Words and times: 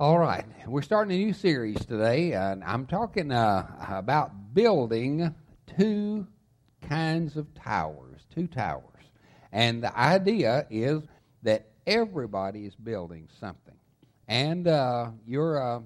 All 0.00 0.18
right, 0.18 0.46
we're 0.66 0.80
starting 0.80 1.12
a 1.14 1.22
new 1.26 1.34
series 1.34 1.84
today, 1.84 2.32
and 2.32 2.64
I'm 2.64 2.86
talking 2.86 3.30
uh, 3.30 3.66
about 3.86 4.54
building 4.54 5.34
two 5.76 6.26
kinds 6.88 7.36
of 7.36 7.52
towers, 7.52 8.22
two 8.34 8.46
towers. 8.46 9.04
And 9.52 9.82
the 9.84 9.94
idea 9.94 10.66
is 10.70 11.02
that 11.42 11.66
everybody 11.86 12.64
is 12.64 12.74
building 12.76 13.28
something. 13.38 13.74
And 14.26 14.66
uh, 14.66 15.10
your, 15.26 15.62
uh, 15.62 15.80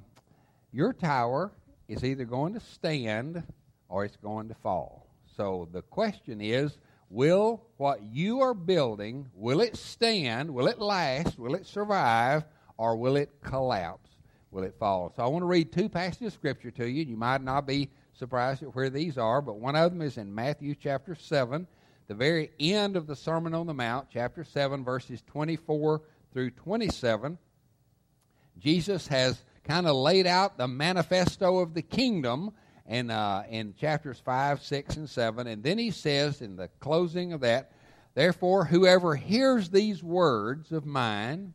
your 0.70 0.92
tower 0.92 1.50
is 1.88 2.04
either 2.04 2.24
going 2.24 2.54
to 2.54 2.60
stand 2.60 3.42
or 3.88 4.04
it's 4.04 4.16
going 4.18 4.46
to 4.46 4.54
fall. 4.54 5.08
So 5.36 5.68
the 5.72 5.82
question 5.82 6.40
is, 6.40 6.78
will 7.10 7.64
what 7.78 8.00
you 8.00 8.42
are 8.42 8.54
building, 8.54 9.26
will 9.34 9.60
it 9.60 9.76
stand, 9.76 10.54
will 10.54 10.68
it 10.68 10.78
last, 10.78 11.36
will 11.36 11.56
it 11.56 11.66
survive, 11.66 12.44
or 12.76 12.96
will 12.96 13.16
it 13.16 13.30
collapse? 13.42 14.10
Will 14.50 14.64
it 14.64 14.74
fall? 14.78 15.12
So 15.16 15.22
I 15.22 15.26
want 15.26 15.42
to 15.42 15.46
read 15.46 15.72
two 15.72 15.88
passages 15.88 16.28
of 16.28 16.32
Scripture 16.34 16.70
to 16.72 16.88
you. 16.88 17.04
You 17.04 17.16
might 17.16 17.42
not 17.42 17.66
be 17.66 17.90
surprised 18.12 18.62
at 18.62 18.74
where 18.74 18.90
these 18.90 19.18
are, 19.18 19.42
but 19.42 19.58
one 19.58 19.76
of 19.76 19.90
them 19.90 20.02
is 20.02 20.16
in 20.16 20.34
Matthew 20.34 20.74
chapter 20.74 21.14
7, 21.14 21.66
the 22.06 22.14
very 22.14 22.50
end 22.60 22.96
of 22.96 23.06
the 23.06 23.16
Sermon 23.16 23.54
on 23.54 23.66
the 23.66 23.74
Mount, 23.74 24.08
chapter 24.12 24.44
7, 24.44 24.84
verses 24.84 25.22
24 25.26 26.02
through 26.32 26.50
27. 26.50 27.38
Jesus 28.58 29.08
has 29.08 29.42
kind 29.64 29.86
of 29.86 29.96
laid 29.96 30.26
out 30.26 30.56
the 30.56 30.68
manifesto 30.68 31.58
of 31.58 31.74
the 31.74 31.82
kingdom 31.82 32.52
in, 32.86 33.10
uh, 33.10 33.44
in 33.48 33.74
chapters 33.74 34.20
5, 34.24 34.62
6, 34.62 34.96
and 34.96 35.10
7. 35.10 35.46
And 35.46 35.62
then 35.62 35.78
he 35.78 35.90
says 35.90 36.42
in 36.42 36.56
the 36.56 36.68
closing 36.80 37.32
of 37.32 37.40
that, 37.40 37.72
Therefore, 38.14 38.64
whoever 38.64 39.16
hears 39.16 39.70
these 39.70 40.02
words 40.02 40.70
of 40.70 40.86
mine 40.86 41.54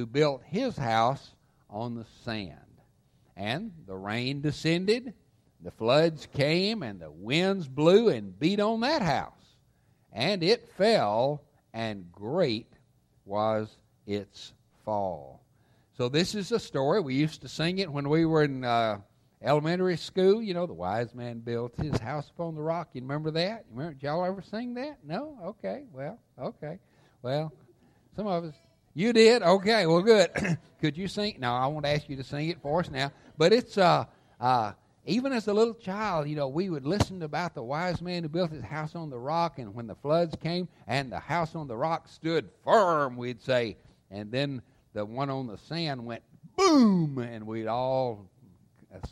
who 0.00 0.06
built 0.06 0.42
his 0.46 0.78
house 0.78 1.34
on 1.68 1.94
the 1.94 2.06
sand. 2.24 2.56
And 3.36 3.70
the 3.86 3.96
rain 3.96 4.40
descended, 4.40 5.12
the 5.60 5.70
floods 5.70 6.26
came, 6.32 6.82
and 6.82 6.98
the 6.98 7.10
winds 7.10 7.68
blew 7.68 8.08
and 8.08 8.38
beat 8.38 8.60
on 8.60 8.80
that 8.80 9.02
house. 9.02 9.58
And 10.10 10.42
it 10.42 10.70
fell, 10.70 11.42
and 11.74 12.10
great 12.10 12.72
was 13.26 13.76
its 14.06 14.54
fall. 14.86 15.42
So, 15.98 16.08
this 16.08 16.34
is 16.34 16.50
a 16.50 16.58
story. 16.58 17.00
We 17.02 17.14
used 17.14 17.42
to 17.42 17.48
sing 17.48 17.78
it 17.78 17.92
when 17.92 18.08
we 18.08 18.24
were 18.24 18.44
in 18.44 18.64
uh, 18.64 19.00
elementary 19.42 19.98
school. 19.98 20.42
You 20.42 20.54
know, 20.54 20.66
the 20.66 20.72
wise 20.72 21.14
man 21.14 21.40
built 21.40 21.74
his 21.76 21.98
house 21.98 22.30
upon 22.30 22.54
the 22.54 22.62
rock. 22.62 22.88
You 22.94 23.02
remember 23.02 23.30
that? 23.32 23.66
You 23.68 23.76
remember, 23.76 23.94
did 23.94 24.02
y'all 24.04 24.24
ever 24.24 24.40
sing 24.40 24.72
that? 24.74 24.98
No? 25.04 25.38
Okay. 25.44 25.84
Well, 25.92 26.18
okay. 26.38 26.78
Well, 27.20 27.52
some 28.16 28.26
of 28.26 28.44
us 28.44 28.54
you 28.94 29.12
did? 29.12 29.42
Okay, 29.42 29.86
well, 29.86 30.02
good. 30.02 30.30
Could 30.80 30.96
you 30.96 31.08
sing? 31.08 31.36
No, 31.38 31.52
I 31.52 31.66
won't 31.66 31.86
ask 31.86 32.08
you 32.08 32.16
to 32.16 32.24
sing 32.24 32.48
it 32.48 32.60
for 32.60 32.80
us 32.80 32.90
now. 32.90 33.12
But 33.38 33.52
it's, 33.52 33.78
uh, 33.78 34.06
uh, 34.40 34.72
even 35.06 35.32
as 35.32 35.48
a 35.48 35.52
little 35.52 35.74
child, 35.74 36.28
you 36.28 36.36
know, 36.36 36.48
we 36.48 36.70
would 36.70 36.84
listen 36.84 37.22
about 37.22 37.54
the 37.54 37.62
wise 37.62 38.02
man 38.02 38.22
who 38.22 38.28
built 38.28 38.50
his 38.50 38.64
house 38.64 38.94
on 38.94 39.10
the 39.10 39.18
rock, 39.18 39.58
and 39.58 39.74
when 39.74 39.86
the 39.86 39.94
floods 39.94 40.36
came 40.42 40.68
and 40.86 41.10
the 41.10 41.18
house 41.18 41.54
on 41.54 41.68
the 41.68 41.76
rock 41.76 42.08
stood 42.08 42.48
firm, 42.64 43.16
we'd 43.16 43.42
say, 43.42 43.76
and 44.10 44.30
then 44.30 44.62
the 44.92 45.04
one 45.04 45.30
on 45.30 45.46
the 45.46 45.58
sand 45.58 46.04
went 46.04 46.22
boom, 46.56 47.18
and 47.18 47.46
we'd 47.46 47.66
all 47.66 48.28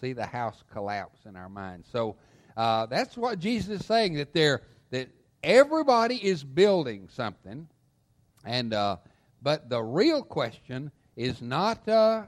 see 0.01 0.13
the 0.13 0.27
house 0.27 0.63
collapse 0.73 1.21
in 1.25 1.37
our 1.37 1.49
minds. 1.49 1.89
So 1.91 2.17
uh, 2.57 2.87
that's 2.87 3.17
what 3.17 3.39
Jesus 3.39 3.81
is 3.81 3.87
saying 3.87 4.15
that 4.15 4.33
there 4.33 4.63
that 4.91 5.09
everybody 5.43 6.17
is 6.17 6.43
building 6.43 7.09
something, 7.13 7.69
and 8.45 8.75
uh, 8.75 8.97
but 9.43 9.69
the 9.69 9.83
real 9.83 10.23
question 10.23 10.91
is 11.17 11.41
not 11.41 11.87
uh, 11.89 12.25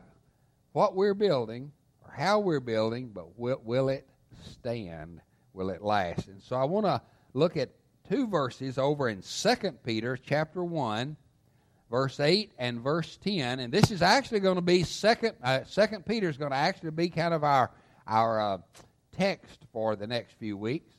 what 0.73 0.95
we're 0.95 1.15
building 1.15 1.73
or 2.05 2.13
how 2.13 2.39
we're 2.39 2.61
building, 2.61 3.11
but 3.13 3.39
will, 3.39 3.61
will 3.65 3.89
it 3.89 4.07
stand? 4.45 5.21
Will 5.53 5.71
it 5.71 5.83
last? 5.83 6.29
And 6.29 6.43
so 6.43 6.57
I 6.57 6.65
want 6.65 6.87
to 6.87 7.01
look 7.35 7.57
at 7.57 7.71
two 8.09 8.27
verses 8.27 8.79
over 8.79 9.09
in 9.09 9.23
2 9.23 9.55
Peter 9.85 10.17
chapter 10.17 10.65
1, 10.65 11.17
verse 11.91 12.21
8 12.21 12.53
and 12.59 12.81
verse 12.81 13.19
10. 13.23 13.61
And 13.61 13.73
this 13.73 13.91
is 13.91 14.03
actually 14.03 14.41
going 14.41 14.57
to 14.57 14.63
be 14.63 14.83
2nd, 14.83 15.35
uh, 15.43 15.61
2 15.61 16.01
Peter 16.01 16.29
is 16.29 16.37
going 16.37 16.51
to 16.53 16.57
actually 16.57 16.91
be 16.91 17.09
kind 17.09 17.35
of 17.35 17.45
our, 17.45 17.71
our 18.07 18.41
uh, 18.41 18.59
text 19.17 19.67
for 19.73 19.97
the 19.97 20.07
next 20.07 20.35
few 20.39 20.57
weeks. 20.57 20.93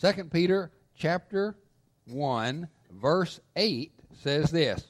2 0.00 0.24
Peter 0.24 0.70
chapter 0.96 1.56
1, 2.06 2.68
verse 2.90 3.40
8 3.56 3.92
says 4.22 4.50
this 4.50 4.84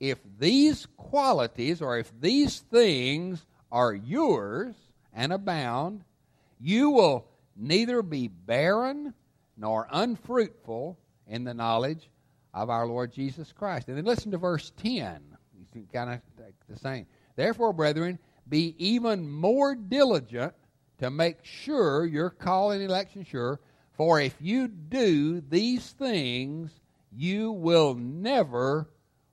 If 0.00 0.18
these 0.38 0.86
qualities 0.96 1.82
or 1.82 1.98
if 1.98 2.12
these 2.20 2.60
things 2.60 3.44
are 3.70 3.94
yours 3.94 4.74
and 5.12 5.32
abound, 5.32 6.04
you 6.60 6.90
will 6.90 7.26
neither 7.56 8.02
be 8.02 8.28
barren 8.28 9.14
nor 9.56 9.88
unfruitful 9.90 10.98
in 11.26 11.44
the 11.44 11.54
knowledge 11.54 12.10
of 12.54 12.70
our 12.70 12.86
Lord 12.86 13.12
Jesus 13.12 13.52
Christ. 13.52 13.88
And 13.88 13.96
then 13.96 14.04
listen 14.04 14.30
to 14.32 14.38
verse 14.38 14.72
10. 14.82 15.20
You 15.74 15.86
kind 15.92 16.10
of 16.10 16.20
the 16.68 16.78
same. 16.78 17.06
Therefore, 17.34 17.72
brethren, 17.72 18.18
be 18.48 18.74
even 18.78 19.28
more 19.30 19.74
diligent 19.74 20.54
to 20.98 21.10
make 21.10 21.44
sure 21.44 22.06
your 22.06 22.30
call 22.30 22.70
and 22.70 22.82
election 22.82 23.24
sure. 23.24 23.60
For 23.96 24.20
if 24.20 24.34
you 24.40 24.68
do 24.68 25.40
these 25.40 25.90
things, 25.92 26.70
you 27.12 27.52
will 27.52 27.94
never, 27.94 28.88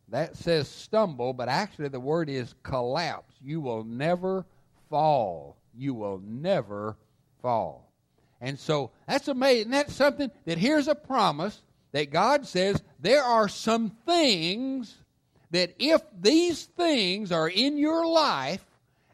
that 0.09 0.38
says 0.38 0.69
stumble, 0.69 1.34
but 1.34 1.50
actually 1.50 1.90
the 1.90 2.00
word 2.00 2.29
is 2.29 2.56
collapse. 2.63 3.35
You 3.41 3.59
will 3.59 3.84
never 3.84 4.46
fall. 4.90 5.57
You 5.75 5.94
will 5.94 6.22
never 6.24 6.96
fall. 7.41 7.91
And 8.40 8.57
so 8.59 8.91
that's 9.07 9.28
amazing. 9.28 9.72
That's 9.72 9.94
something 9.94 10.31
that 10.46 10.57
here's 10.57 10.88
a 10.88 10.95
promise 10.95 11.62
that 11.91 12.12
God 12.12 12.45
says 12.45 12.81
there 13.00 13.24
are 13.24 13.47
some 13.47 13.90
things 14.06 14.95
that 15.51 15.75
if 15.78 16.01
these 16.19 16.66
things 16.66 17.31
are 17.31 17.47
in 17.47 17.78
your 17.78 18.06
life, 18.07 18.66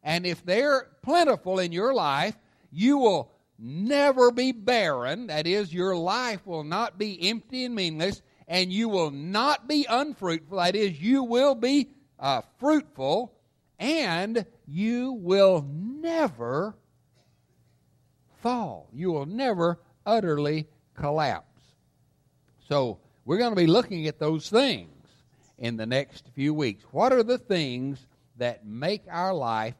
and 0.03 0.25
if 0.25 0.45
they're 0.45 0.87
plentiful 1.01 1.59
in 1.59 1.71
your 1.71 1.93
life, 1.93 2.35
you 2.71 2.97
will 2.97 3.31
never 3.59 4.31
be 4.31 4.51
barren. 4.51 5.27
That 5.27 5.45
is, 5.45 5.73
your 5.73 5.95
life 5.95 6.45
will 6.45 6.63
not 6.63 6.97
be 6.97 7.29
empty 7.29 7.65
and 7.65 7.75
meaningless 7.75 8.21
and 8.49 8.73
you 8.73 8.89
will 8.89 9.11
not 9.11 9.67
be 9.67 9.85
unfruitful. 9.87 10.57
That 10.57 10.75
is, 10.75 10.99
you 10.99 11.23
will 11.23 11.53
be 11.53 11.91
uh, 12.17 12.41
fruitful, 12.59 13.31
and 13.77 14.43
you 14.67 15.13
will 15.13 15.65
never 15.71 16.75
fall. 18.41 18.89
You 18.91 19.11
will 19.11 19.27
never 19.27 19.79
utterly 20.03 20.67
collapse. 20.95 21.45
So, 22.67 22.99
we're 23.23 23.37
going 23.37 23.51
to 23.51 23.55
be 23.55 23.67
looking 23.67 24.07
at 24.07 24.17
those 24.17 24.49
things 24.49 25.07
in 25.59 25.77
the 25.77 25.85
next 25.85 26.27
few 26.33 26.51
weeks. 26.53 26.83
What 26.91 27.13
are 27.13 27.23
the 27.23 27.37
things 27.37 28.07
that 28.37 28.65
make 28.65 29.03
our 29.11 29.33
life 29.33 29.75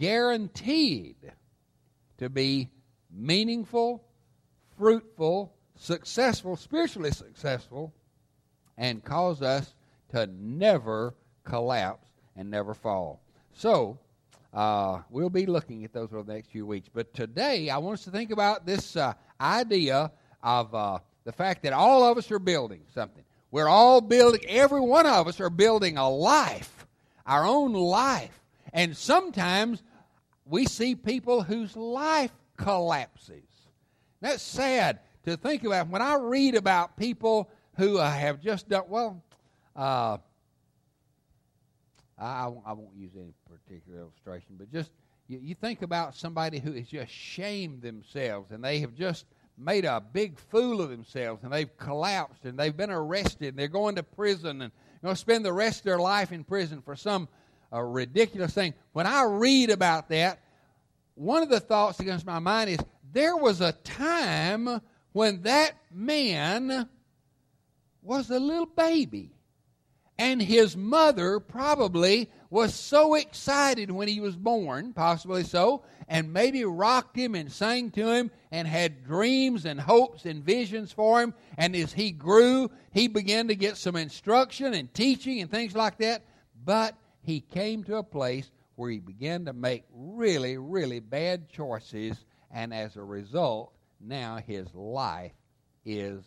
guaranteed 0.00 1.16
to 2.18 2.28
be 2.28 2.70
meaningful, 3.12 4.04
fruitful, 4.76 5.52
successful, 5.76 6.56
spiritually 6.56 7.10
successful, 7.10 7.92
and 8.76 9.04
cause 9.04 9.42
us 9.42 9.74
to 10.10 10.26
never 10.26 11.14
collapse 11.44 12.08
and 12.36 12.50
never 12.50 12.74
fall. 12.74 13.20
So, 13.52 13.98
uh, 14.52 15.02
we'll 15.10 15.30
be 15.30 15.46
looking 15.46 15.84
at 15.84 15.92
those 15.92 16.12
over 16.12 16.22
the 16.22 16.34
next 16.34 16.50
few 16.50 16.66
weeks. 16.66 16.88
But 16.92 17.14
today, 17.14 17.70
I 17.70 17.78
want 17.78 17.98
us 17.98 18.04
to 18.04 18.10
think 18.10 18.30
about 18.30 18.66
this 18.66 18.96
uh, 18.96 19.14
idea 19.40 20.10
of 20.42 20.74
uh, 20.74 20.98
the 21.24 21.32
fact 21.32 21.62
that 21.62 21.72
all 21.72 22.04
of 22.04 22.18
us 22.18 22.30
are 22.30 22.38
building 22.38 22.82
something. 22.94 23.22
We're 23.50 23.68
all 23.68 24.00
building, 24.00 24.42
every 24.48 24.80
one 24.80 25.06
of 25.06 25.28
us 25.28 25.40
are 25.40 25.50
building 25.50 25.98
a 25.98 26.08
life, 26.08 26.86
our 27.26 27.44
own 27.44 27.72
life. 27.72 28.40
And 28.72 28.96
sometimes 28.96 29.82
we 30.46 30.66
see 30.66 30.94
people 30.94 31.42
whose 31.42 31.76
life 31.76 32.32
collapses. 32.60 33.44
That's 34.20 34.42
sad 34.42 35.00
to 35.24 35.36
think 35.36 35.64
about. 35.64 35.88
When 35.88 36.02
I 36.02 36.16
read 36.16 36.54
about 36.54 36.96
people 36.96 37.50
who 37.76 37.98
uh, 37.98 38.10
have 38.10 38.40
just 38.40 38.68
done, 38.68 38.84
well, 38.88 39.22
uh, 39.74 40.18
I, 42.18 42.52
I 42.66 42.72
won't 42.72 42.94
use 42.96 43.12
any 43.16 43.32
particular 43.48 44.00
illustration, 44.00 44.56
but 44.58 44.70
just 44.70 44.90
you, 45.26 45.38
you 45.42 45.54
think 45.54 45.82
about 45.82 46.14
somebody 46.14 46.58
who 46.58 46.72
has 46.72 46.88
just 46.88 47.10
shamed 47.10 47.80
themselves 47.80 48.50
and 48.50 48.62
they 48.62 48.80
have 48.80 48.94
just 48.94 49.24
made 49.56 49.84
a 49.84 50.02
big 50.12 50.38
fool 50.38 50.82
of 50.82 50.90
themselves 50.90 51.42
and 51.44 51.52
they've 51.52 51.76
collapsed 51.78 52.44
and 52.44 52.58
they've 52.58 52.76
been 52.76 52.90
arrested 52.90 53.48
and 53.48 53.58
they're 53.58 53.68
going 53.68 53.94
to 53.94 54.02
prison 54.02 54.62
and 54.62 54.72
going 55.02 55.14
to 55.14 55.20
spend 55.20 55.44
the 55.44 55.52
rest 55.52 55.80
of 55.80 55.84
their 55.84 55.98
life 55.98 56.32
in 56.32 56.44
prison 56.44 56.82
for 56.82 56.94
some 56.94 57.26
uh, 57.72 57.80
ridiculous 57.80 58.52
thing. 58.52 58.74
When 58.92 59.06
I 59.06 59.22
read 59.22 59.70
about 59.70 60.08
that, 60.10 60.40
one 61.14 61.42
of 61.42 61.48
the 61.48 61.60
thoughts 61.60 61.98
that 61.98 62.06
comes 62.06 62.22
to 62.22 62.26
my 62.26 62.38
mind 62.38 62.70
is 62.70 62.78
there 63.12 63.36
was 63.36 63.60
a 63.60 63.72
time 63.72 64.80
when 65.12 65.42
that 65.42 65.72
man 65.92 66.88
was 68.02 68.30
a 68.30 68.38
little 68.38 68.66
baby. 68.66 69.32
And 70.18 70.42
his 70.42 70.76
mother 70.76 71.40
probably 71.40 72.30
was 72.50 72.74
so 72.74 73.14
excited 73.14 73.90
when 73.90 74.06
he 74.06 74.20
was 74.20 74.36
born, 74.36 74.92
possibly 74.92 75.44
so, 75.44 75.82
and 76.08 76.32
maybe 76.32 76.62
rocked 76.64 77.16
him 77.16 77.34
and 77.34 77.50
sang 77.50 77.90
to 77.92 78.12
him 78.12 78.30
and 78.50 78.68
had 78.68 79.06
dreams 79.06 79.64
and 79.64 79.80
hopes 79.80 80.26
and 80.26 80.44
visions 80.44 80.92
for 80.92 81.22
him. 81.22 81.32
And 81.56 81.74
as 81.74 81.94
he 81.94 82.10
grew, 82.10 82.70
he 82.92 83.08
began 83.08 83.48
to 83.48 83.54
get 83.54 83.78
some 83.78 83.96
instruction 83.96 84.74
and 84.74 84.92
teaching 84.92 85.40
and 85.40 85.50
things 85.50 85.74
like 85.74 85.96
that. 85.98 86.24
But 86.64 86.96
he 87.22 87.40
came 87.40 87.84
to 87.84 87.96
a 87.96 88.02
place 88.02 88.50
where 88.80 88.90
he 88.90 88.98
began 88.98 89.44
to 89.44 89.52
make 89.52 89.84
really, 89.94 90.56
really 90.56 91.00
bad 91.00 91.50
choices. 91.50 92.24
And 92.50 92.72
as 92.72 92.96
a 92.96 93.02
result, 93.02 93.74
now 94.00 94.38
his 94.38 94.74
life 94.74 95.34
is 95.84 96.22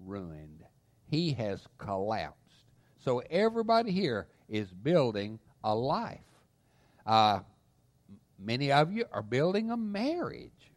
ruined. 0.00 0.64
He 1.08 1.30
has 1.34 1.64
collapsed. 1.78 2.64
So 3.04 3.22
everybody 3.30 3.92
here 3.92 4.26
is 4.48 4.66
building 4.72 5.38
a 5.62 5.72
life. 5.72 6.18
Uh, 7.06 7.38
many 8.36 8.72
of 8.72 8.92
you 8.92 9.04
are 9.12 9.22
building 9.22 9.70
a 9.70 9.76
marriage. 9.76 10.72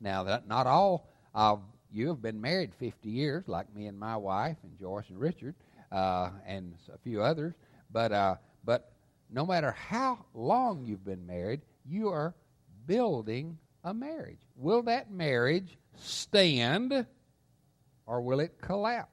Now, 0.00 0.24
that 0.24 0.48
not 0.48 0.66
all 0.66 1.06
of 1.36 1.60
you 1.92 2.08
have 2.08 2.20
been 2.20 2.40
married 2.40 2.74
50 2.80 3.08
years, 3.08 3.44
like 3.46 3.72
me 3.76 3.86
and 3.86 3.96
my 3.96 4.16
wife, 4.16 4.56
and 4.64 4.76
Joyce 4.76 5.08
and 5.08 5.20
Richard, 5.20 5.54
uh, 5.92 6.30
and 6.44 6.74
a 6.92 6.98
few 6.98 7.22
others. 7.22 7.54
But 7.92 8.10
uh, 8.10 8.34
but 8.64 8.90
no 9.32 9.46
matter 9.46 9.72
how 9.72 10.24
long 10.34 10.84
you've 10.84 11.04
been 11.04 11.26
married, 11.26 11.60
you 11.84 12.08
are 12.08 12.34
building 12.86 13.58
a 13.84 13.94
marriage. 13.94 14.40
Will 14.56 14.82
that 14.82 15.10
marriage 15.10 15.78
stand, 15.96 17.06
or 18.06 18.20
will 18.20 18.40
it 18.40 18.60
collapse? 18.60 19.10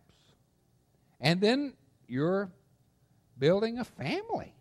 And 1.20 1.40
then 1.42 1.74
you're 2.08 2.52
building 3.38 3.80
a 3.80 3.84
family. 3.84 4.54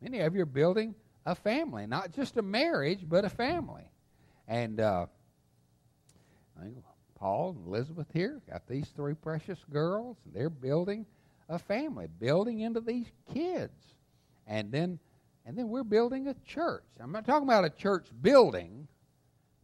Many 0.00 0.20
of 0.20 0.34
you 0.34 0.42
are 0.42 0.46
building 0.46 0.94
a 1.24 1.34
family, 1.34 1.86
not 1.86 2.12
just 2.12 2.36
a 2.36 2.42
marriage, 2.42 3.08
but 3.08 3.24
a 3.24 3.30
family. 3.30 3.88
And 4.48 4.80
uh, 4.80 5.06
Paul 7.14 7.50
and 7.50 7.66
Elizabeth 7.66 8.08
here 8.12 8.42
got 8.50 8.66
these 8.66 8.88
three 8.88 9.14
precious 9.14 9.58
girls, 9.70 10.16
and 10.24 10.34
they're 10.34 10.50
building 10.50 11.06
a 11.48 11.58
family, 11.58 12.08
building 12.18 12.60
into 12.60 12.80
these 12.80 13.06
kids. 13.32 13.94
And 14.46 14.72
then 14.72 14.98
and 15.44 15.56
then 15.56 15.68
we're 15.68 15.84
building 15.84 16.28
a 16.28 16.34
church. 16.46 16.84
I'm 17.00 17.12
not 17.12 17.26
talking 17.26 17.48
about 17.48 17.64
a 17.64 17.70
church 17.70 18.06
building 18.20 18.86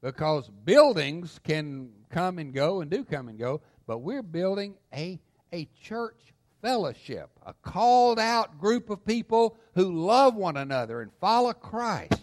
because 0.02 0.50
buildings 0.64 1.38
can 1.44 1.90
come 2.10 2.38
and 2.38 2.52
go 2.52 2.80
and 2.80 2.90
do 2.90 3.04
come 3.04 3.28
and 3.28 3.38
go, 3.38 3.60
but 3.86 3.98
we're 3.98 4.22
building 4.22 4.74
a 4.92 5.20
a 5.52 5.68
church 5.80 6.32
fellowship, 6.60 7.30
a 7.46 7.54
called 7.62 8.18
out 8.18 8.58
group 8.58 8.90
of 8.90 9.04
people 9.04 9.56
who 9.74 10.04
love 10.04 10.34
one 10.34 10.56
another 10.56 11.00
and 11.00 11.10
follow 11.20 11.52
Christ. 11.52 12.20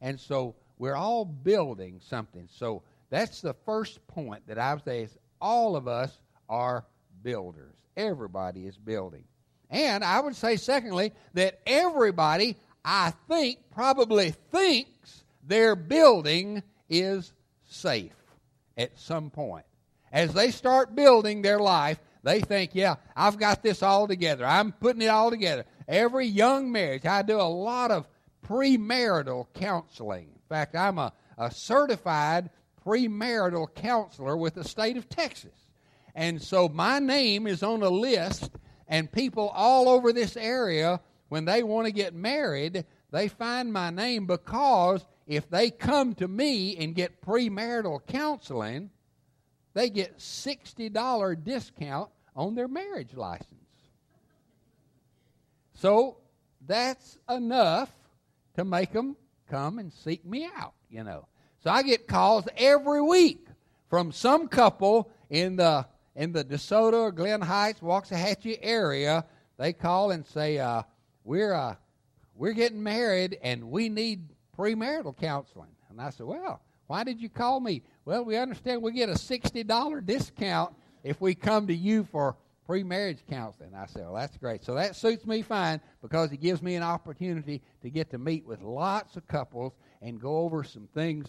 And 0.00 0.18
so 0.18 0.54
we're 0.78 0.96
all 0.96 1.24
building 1.24 2.00
something. 2.00 2.48
So 2.50 2.82
that's 3.10 3.40
the 3.40 3.54
first 3.64 4.04
point 4.06 4.46
that 4.46 4.58
I 4.58 4.74
would 4.74 4.84
say 4.84 5.02
is 5.02 5.16
all 5.40 5.76
of 5.76 5.86
us 5.86 6.18
are 6.48 6.84
builders. 7.22 7.74
Everybody 7.96 8.66
is 8.66 8.76
building. 8.76 9.24
And 9.70 10.04
I 10.04 10.20
would 10.20 10.36
say, 10.36 10.56
secondly, 10.56 11.12
that 11.34 11.60
everybody, 11.66 12.56
I 12.84 13.12
think, 13.28 13.58
probably 13.72 14.30
thinks 14.52 15.24
their 15.42 15.74
building 15.76 16.62
is 16.88 17.32
safe 17.66 18.12
at 18.76 18.98
some 18.98 19.30
point. 19.30 19.64
As 20.12 20.32
they 20.32 20.50
start 20.50 20.94
building 20.94 21.42
their 21.42 21.58
life, 21.58 21.98
they 22.22 22.40
think, 22.40 22.70
yeah, 22.74 22.96
I've 23.16 23.38
got 23.38 23.62
this 23.62 23.82
all 23.82 24.06
together. 24.06 24.46
I'm 24.46 24.72
putting 24.72 25.02
it 25.02 25.08
all 25.08 25.30
together. 25.30 25.64
Every 25.86 26.26
young 26.26 26.72
marriage, 26.72 27.04
I 27.04 27.22
do 27.22 27.40
a 27.40 27.42
lot 27.42 27.90
of 27.90 28.06
premarital 28.46 29.46
counseling. 29.54 30.28
In 30.28 30.42
fact, 30.48 30.76
I'm 30.76 30.98
a, 30.98 31.12
a 31.36 31.50
certified 31.50 32.50
premarital 32.86 33.74
counselor 33.74 34.36
with 34.36 34.54
the 34.54 34.64
state 34.64 34.96
of 34.96 35.08
Texas. 35.08 35.52
And 36.14 36.40
so 36.40 36.68
my 36.68 36.98
name 36.98 37.46
is 37.46 37.62
on 37.62 37.82
a 37.82 37.88
list, 37.88 38.50
and 38.88 39.10
people 39.10 39.48
all 39.48 39.88
over 39.88 40.12
this 40.12 40.36
area, 40.36 41.00
when 41.28 41.44
they 41.44 41.62
want 41.62 41.86
to 41.86 41.92
get 41.92 42.14
married, 42.14 42.84
they 43.10 43.28
find 43.28 43.72
my 43.72 43.90
name 43.90 44.26
because 44.26 45.04
if 45.26 45.48
they 45.48 45.70
come 45.70 46.14
to 46.14 46.28
me 46.28 46.76
and 46.76 46.94
get 46.94 47.22
premarital 47.22 48.06
counseling, 48.06 48.90
they 49.72 49.90
get 49.90 50.18
$60 50.18 51.44
discount 51.44 52.10
on 52.36 52.54
their 52.54 52.68
marriage 52.68 53.14
license. 53.14 53.48
So 55.74 56.18
that's 56.66 57.18
enough 57.28 57.90
to 58.56 58.64
make 58.64 58.92
them 58.92 59.16
come 59.48 59.78
and 59.78 59.92
seek 59.92 60.24
me 60.24 60.48
out, 60.56 60.74
you 60.88 61.04
know. 61.04 61.26
So 61.62 61.70
I 61.70 61.82
get 61.82 62.06
calls 62.06 62.46
every 62.56 63.02
week 63.02 63.46
from 63.88 64.12
some 64.12 64.48
couple 64.48 65.10
in 65.30 65.56
the 65.56 65.86
in 66.14 66.32
the 66.32 66.44
DeSoto 66.44 66.94
or 66.94 67.12
Glen 67.12 67.40
Heights, 67.40 67.80
Waxahachie 67.80 68.58
area. 68.62 69.24
They 69.58 69.72
call 69.72 70.10
and 70.10 70.26
say, 70.26 70.58
uh, 70.58 70.82
"We're 71.24 71.54
uh, 71.54 71.76
we're 72.34 72.52
getting 72.52 72.82
married 72.82 73.38
and 73.42 73.70
we 73.70 73.88
need 73.88 74.28
premarital 74.56 75.16
counseling." 75.18 75.70
And 75.90 76.00
I 76.00 76.10
said, 76.10 76.26
"Well, 76.26 76.60
why 76.86 77.04
did 77.04 77.20
you 77.20 77.28
call 77.28 77.60
me?" 77.60 77.82
Well, 78.04 78.24
we 78.24 78.36
understand 78.36 78.82
we 78.82 78.92
get 78.92 79.08
a 79.08 79.18
sixty 79.18 79.62
dollar 79.62 80.00
discount 80.00 80.74
if 81.02 81.20
we 81.20 81.34
come 81.34 81.66
to 81.68 81.74
you 81.74 82.04
for 82.04 82.36
pre-marriage 82.66 83.18
counseling. 83.28 83.74
I 83.74 83.86
said, 83.86 84.02
well, 84.02 84.14
that's 84.14 84.36
great. 84.36 84.64
So 84.64 84.74
that 84.74 84.96
suits 84.96 85.26
me 85.26 85.42
fine 85.42 85.80
because 86.02 86.32
it 86.32 86.38
gives 86.38 86.62
me 86.62 86.74
an 86.76 86.82
opportunity 86.82 87.62
to 87.82 87.90
get 87.90 88.10
to 88.10 88.18
meet 88.18 88.46
with 88.46 88.62
lots 88.62 89.16
of 89.16 89.26
couples 89.28 89.74
and 90.00 90.20
go 90.20 90.38
over 90.38 90.64
some 90.64 90.88
things 90.94 91.26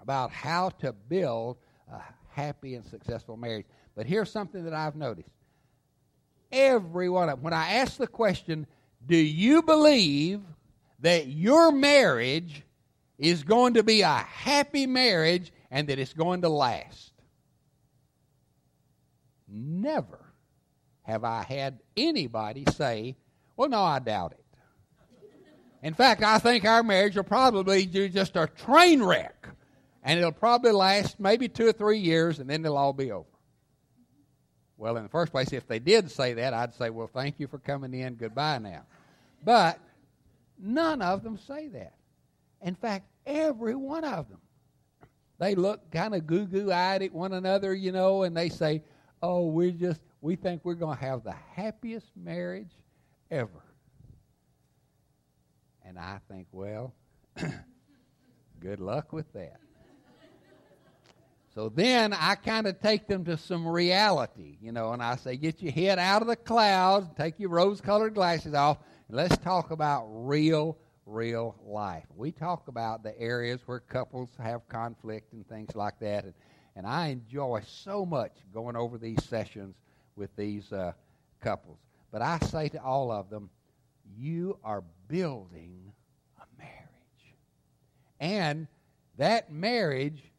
about 0.00 0.30
how 0.30 0.70
to 0.80 0.92
build 0.92 1.58
a 1.92 2.00
happy 2.30 2.74
and 2.74 2.84
successful 2.84 3.36
marriage. 3.36 3.66
But 3.94 4.06
here's 4.06 4.30
something 4.30 4.64
that 4.64 4.74
I've 4.74 4.96
noticed. 4.96 5.28
Every 6.52 7.08
one 7.08 7.28
of 7.28 7.36
them, 7.36 7.44
when 7.44 7.52
I 7.52 7.74
ask 7.74 7.96
the 7.96 8.06
question, 8.06 8.66
do 9.06 9.16
you 9.16 9.62
believe 9.62 10.40
that 11.00 11.26
your 11.28 11.72
marriage 11.72 12.62
is 13.18 13.42
going 13.44 13.74
to 13.74 13.82
be 13.82 14.02
a 14.02 14.08
happy 14.08 14.86
marriage 14.86 15.52
and 15.70 15.88
that 15.88 15.98
it's 15.98 16.12
going 16.12 16.42
to 16.42 16.48
last? 16.48 17.12
Never 19.48 20.20
have 21.02 21.24
I 21.24 21.42
had 21.42 21.80
anybody 21.96 22.64
say, 22.72 23.16
well, 23.56 23.68
no, 23.68 23.82
I 23.82 23.98
doubt 23.98 24.32
it. 24.32 24.44
In 25.82 25.94
fact, 25.94 26.22
I 26.22 26.38
think 26.38 26.64
our 26.64 26.82
marriage 26.82 27.16
will 27.16 27.24
probably 27.24 27.86
do 27.86 28.08
just 28.08 28.36
a 28.36 28.46
train 28.46 29.02
wreck. 29.02 29.48
And 30.02 30.18
it'll 30.18 30.32
probably 30.32 30.72
last 30.72 31.18
maybe 31.20 31.48
two 31.48 31.68
or 31.68 31.72
three 31.72 31.98
years, 31.98 32.38
and 32.38 32.48
then 32.48 32.64
it'll 32.64 32.76
all 32.76 32.92
be 32.92 33.12
over. 33.12 33.26
Well, 34.80 34.96
in 34.96 35.02
the 35.02 35.10
first 35.10 35.30
place, 35.30 35.52
if 35.52 35.68
they 35.68 35.78
did 35.78 36.10
say 36.10 36.32
that, 36.32 36.54
I'd 36.54 36.74
say, 36.74 36.88
well, 36.88 37.10
thank 37.12 37.38
you 37.38 37.46
for 37.46 37.58
coming 37.58 37.92
in. 37.92 38.14
Goodbye 38.14 38.56
now. 38.56 38.84
But 39.44 39.78
none 40.58 41.02
of 41.02 41.22
them 41.22 41.36
say 41.36 41.68
that. 41.68 41.92
In 42.62 42.74
fact, 42.74 43.04
every 43.26 43.74
one 43.74 44.04
of 44.04 44.30
them. 44.30 44.40
They 45.38 45.54
look 45.54 45.90
kind 45.90 46.14
of 46.14 46.26
goo 46.26 46.46
goo 46.46 46.72
eyed 46.72 47.02
at 47.02 47.12
one 47.12 47.34
another, 47.34 47.74
you 47.74 47.92
know, 47.92 48.22
and 48.22 48.34
they 48.34 48.48
say, 48.48 48.82
oh, 49.22 49.48
we're 49.48 49.70
just, 49.70 50.00
we 50.22 50.34
think 50.34 50.62
we're 50.64 50.72
going 50.72 50.96
to 50.96 51.04
have 51.04 51.24
the 51.24 51.34
happiest 51.54 52.06
marriage 52.16 52.72
ever. 53.30 53.62
And 55.84 55.98
I 55.98 56.20
think, 56.30 56.46
well, 56.52 56.94
good 58.60 58.80
luck 58.80 59.12
with 59.12 59.30
that. 59.34 59.60
So 61.54 61.68
then 61.68 62.12
I 62.12 62.36
kind 62.36 62.68
of 62.68 62.80
take 62.80 63.08
them 63.08 63.24
to 63.24 63.36
some 63.36 63.66
reality, 63.66 64.56
you 64.60 64.70
know, 64.70 64.92
and 64.92 65.02
I 65.02 65.16
say, 65.16 65.36
get 65.36 65.60
your 65.60 65.72
head 65.72 65.98
out 65.98 66.22
of 66.22 66.28
the 66.28 66.36
clouds, 66.36 67.08
take 67.16 67.40
your 67.40 67.50
rose 67.50 67.80
colored 67.80 68.14
glasses 68.14 68.54
off, 68.54 68.78
and 69.08 69.16
let's 69.16 69.36
talk 69.38 69.72
about 69.72 70.06
real, 70.08 70.78
real 71.06 71.56
life. 71.66 72.04
We 72.14 72.30
talk 72.30 72.68
about 72.68 73.02
the 73.02 73.18
areas 73.20 73.60
where 73.66 73.80
couples 73.80 74.30
have 74.38 74.68
conflict 74.68 75.32
and 75.32 75.44
things 75.48 75.74
like 75.74 75.98
that. 75.98 76.24
And, 76.24 76.34
and 76.76 76.86
I 76.86 77.08
enjoy 77.08 77.62
so 77.66 78.06
much 78.06 78.32
going 78.54 78.76
over 78.76 78.96
these 78.96 79.22
sessions 79.24 79.74
with 80.14 80.34
these 80.36 80.72
uh, 80.72 80.92
couples. 81.40 81.78
But 82.12 82.22
I 82.22 82.38
say 82.38 82.68
to 82.68 82.82
all 82.82 83.10
of 83.10 83.28
them, 83.28 83.50
you 84.16 84.56
are 84.62 84.84
building 85.08 85.92
a 86.38 86.44
marriage. 86.56 87.34
And 88.20 88.68
that 89.18 89.52
marriage 89.52 90.29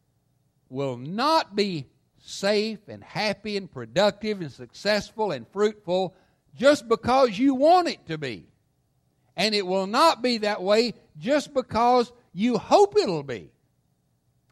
will 0.72 0.98
not 0.98 1.56
be 1.56 1.86
safe 2.18 2.80
and 2.88 3.04
happy 3.04 3.58
and 3.58 3.70
productive 3.70 4.42
and 4.42 4.52
successful 4.52 5.32
and 5.32 5.48
fruitful 5.50 6.16
just 6.56 6.88
because 6.88 7.38
you 7.38 7.54
want 7.54 7.90
it 7.90 8.06
to 8.08 8.18
be. 8.18 8.46
And 9.36 9.54
it 9.54 9.66
will 9.66 9.88
not 9.88 10.22
be 10.22 10.40
that 10.40 10.62
way 10.64 10.94
just 11.18 11.54
because 11.54 12.12
you 12.34 12.58
hope 12.58 12.96
it'll 12.98 13.24
be. 13.24 13.52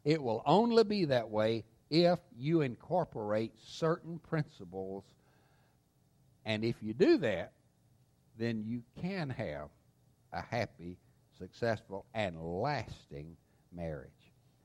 It 0.04 0.22
will 0.22 0.42
only 0.46 0.84
be 0.84 1.06
that 1.06 1.30
way 1.30 1.64
if 1.90 2.20
you 2.38 2.62
incorporate 2.62 3.54
certain 3.64 4.20
principles. 4.20 5.04
And 6.46 6.64
if 6.64 6.76
you 6.82 6.94
do 6.94 7.18
that, 7.18 7.52
then 8.38 8.64
you 8.66 8.84
can 9.02 9.30
have 9.30 9.70
a 10.32 10.42
happy, 10.42 10.98
successful, 11.38 12.06
and 12.14 12.42
lasting 12.42 13.36
marriage. 13.72 14.10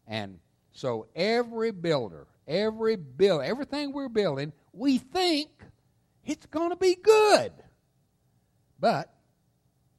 And 0.07 0.39
so 0.75 1.07
every 1.15 1.71
builder, 1.71 2.27
every 2.47 2.97
build, 2.97 3.43
everything 3.43 3.93
we're 3.93 4.09
building, 4.09 4.53
we 4.73 4.99
think 4.99 5.49
it's 6.25 6.47
going 6.47 6.71
to 6.71 6.77
be 6.77 6.97
good. 6.97 7.53
But 8.81 9.15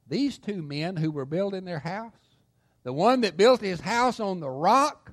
these 0.06 0.38
two 0.38 0.62
men 0.62 0.96
who 0.96 1.10
were 1.10 1.24
building 1.24 1.64
their 1.64 1.78
house, 1.78 2.12
the 2.84 2.92
one 2.92 3.22
that 3.22 3.38
built 3.38 3.62
his 3.62 3.80
house 3.80 4.20
on 4.20 4.40
the 4.40 4.50
rock 4.50 5.12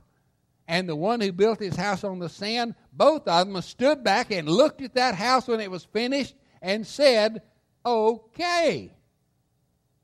and 0.67 0.87
the 0.87 0.97
one 0.97 1.21
who 1.21 1.31
built 1.31 1.59
his 1.59 1.77
house 1.77 2.03
on 2.03 2.19
the 2.19 2.29
sand, 2.29 2.75
both 2.91 3.25
of 3.27 3.47
them 3.47 3.61
stood 3.61 4.03
back 4.03 4.31
and 4.31 4.49
looked 4.49 4.81
at 4.81 4.95
that 4.95 5.15
house 5.15 5.47
when 5.47 5.61
it 5.61 5.71
was 5.71 5.85
finished 5.85 6.35
and 6.61 6.85
said, 6.85 7.41
Okay. 7.85 8.93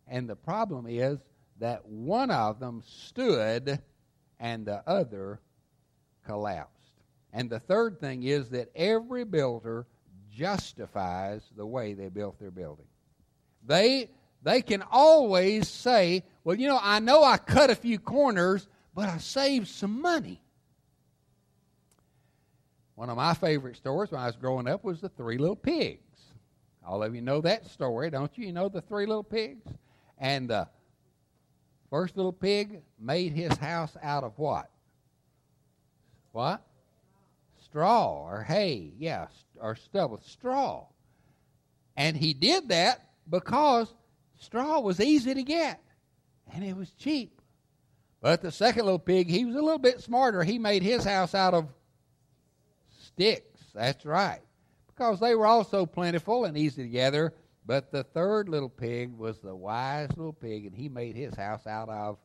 And 0.08 0.30
the 0.30 0.36
problem 0.36 0.88
is 0.88 1.20
that 1.60 1.86
one 1.86 2.32
of 2.32 2.60
them 2.60 2.82
stood 2.86 3.80
and 4.40 4.66
the 4.66 4.82
other 4.88 5.42
collapsed. 6.26 6.76
And 7.34 7.50
the 7.50 7.60
third 7.60 8.00
thing 8.00 8.24
is 8.24 8.50
that 8.50 8.70
every 8.76 9.24
builder 9.24 9.86
justifies 10.32 11.42
the 11.56 11.66
way 11.66 11.94
they 11.94 12.10
built 12.10 12.40
their 12.40 12.52
building. 12.52 12.86
They 13.66 14.10
they 14.42 14.62
can 14.62 14.84
always 14.90 15.68
say, 15.68 16.24
well, 16.44 16.56
you 16.56 16.68
know, 16.68 16.80
I 16.82 17.00
know 17.00 17.24
I 17.24 17.38
cut 17.38 17.70
a 17.70 17.76
few 17.76 18.00
corners, 18.00 18.68
but 18.96 19.10
I 19.10 19.18
saved 19.18 19.68
some 19.68 20.02
money. 20.02 20.42
One 22.96 23.10
of 23.10 23.18
my 23.18 23.34
favorite 23.34 23.76
stories 23.76 24.12
when 24.12 24.22
I 24.22 24.28
was 24.28 24.36
growing 24.36 24.68
up 24.68 24.84
was 24.84 25.02
the 25.02 25.10
Three 25.10 25.38
Little 25.38 25.56
Pigs. 25.56 26.00
All 26.86 27.04
of 27.04 27.14
you 27.14 27.22
know 27.22 27.42
that 27.42 27.68
story, 27.68 28.10
don't 28.10 28.36
you? 28.38 28.48
You 28.48 28.54
know 28.54 28.70
the 28.70 28.82
Three 28.82 29.06
Little 29.06 29.24
Pigs? 29.24 29.66
And 30.18 30.50
the 30.50 30.68
first 31.90 32.18
little 32.18 32.34
pig 32.34 32.82
made 33.00 33.34
his 33.34 33.56
house 33.58 33.96
out 34.02 34.24
of 34.24 34.38
what? 34.38 34.70
What? 36.32 36.62
Straw 37.64 38.26
or 38.28 38.44
hay, 38.44 38.94
yeah, 38.98 39.28
or 39.60 39.76
stubble, 39.76 40.22
straw. 40.26 40.88
And 41.96 42.16
he 42.16 42.34
did 42.34 42.70
that 42.70 43.10
because 43.30 43.94
straw 44.40 44.80
was 44.80 45.00
easy 45.00 45.34
to 45.34 45.44
get 45.44 45.82
and 46.54 46.64
it 46.64 46.76
was 46.76 46.92
cheap. 46.92 47.42
But 48.22 48.42
the 48.42 48.52
second 48.52 48.86
little 48.86 49.00
pig, 49.00 49.30
he 49.30 49.46
was 49.46 49.56
a 49.56 49.62
little 49.62 49.80
bit 49.80 50.02
smarter. 50.02 50.44
He 50.44 50.60
made 50.60 50.84
his 50.84 51.04
house 51.04 51.34
out 51.34 51.54
of 51.54 51.70
sticks. 52.90 53.62
That's 53.74 54.06
right. 54.06 54.42
Because 54.88 55.20
they 55.20 55.36
were 55.36 55.46
also 55.46 55.86
plentiful 55.86 56.46
and 56.46 56.58
easy 56.58 56.84
to 56.84 56.90
gather. 56.90 57.34
But 57.66 57.92
the 57.92 58.04
third 58.04 58.50
little 58.50 58.70
pig 58.70 59.16
was 59.16 59.40
the 59.40 59.56
wise 59.56 60.10
little 60.18 60.34
pig, 60.34 60.66
and 60.66 60.76
he 60.76 60.90
made 60.90 61.16
his 61.16 61.36
house 61.36 61.66
out 61.68 61.88
of 61.88 62.18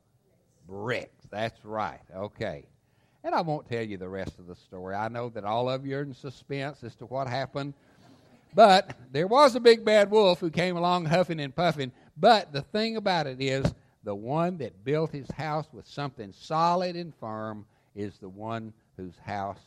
bricks. 0.66 1.26
That's 1.30 1.64
right. 1.64 2.00
Okay. 2.16 2.64
And 3.24 3.34
I 3.34 3.40
won't 3.40 3.66
tell 3.66 3.82
you 3.82 3.96
the 3.96 4.08
rest 4.08 4.38
of 4.38 4.46
the 4.46 4.54
story. 4.54 4.94
I 4.94 5.08
know 5.08 5.30
that 5.30 5.44
all 5.44 5.70
of 5.70 5.86
you 5.86 5.96
are 5.96 6.02
in 6.02 6.12
suspense 6.12 6.84
as 6.84 6.94
to 6.96 7.06
what 7.06 7.26
happened. 7.26 7.72
But 8.54 8.94
there 9.10 9.26
was 9.26 9.56
a 9.56 9.60
big 9.60 9.82
bad 9.84 10.10
wolf 10.10 10.38
who 10.40 10.50
came 10.50 10.76
along 10.76 11.06
huffing 11.06 11.40
and 11.40 11.56
puffing. 11.56 11.90
But 12.18 12.52
the 12.52 12.60
thing 12.60 12.96
about 12.96 13.26
it 13.26 13.40
is, 13.40 13.72
the 14.04 14.14
one 14.14 14.58
that 14.58 14.84
built 14.84 15.10
his 15.10 15.30
house 15.30 15.66
with 15.72 15.86
something 15.86 16.32
solid 16.32 16.94
and 16.94 17.14
firm 17.14 17.64
is 17.94 18.18
the 18.18 18.28
one 18.28 18.74
whose 18.98 19.16
house 19.16 19.60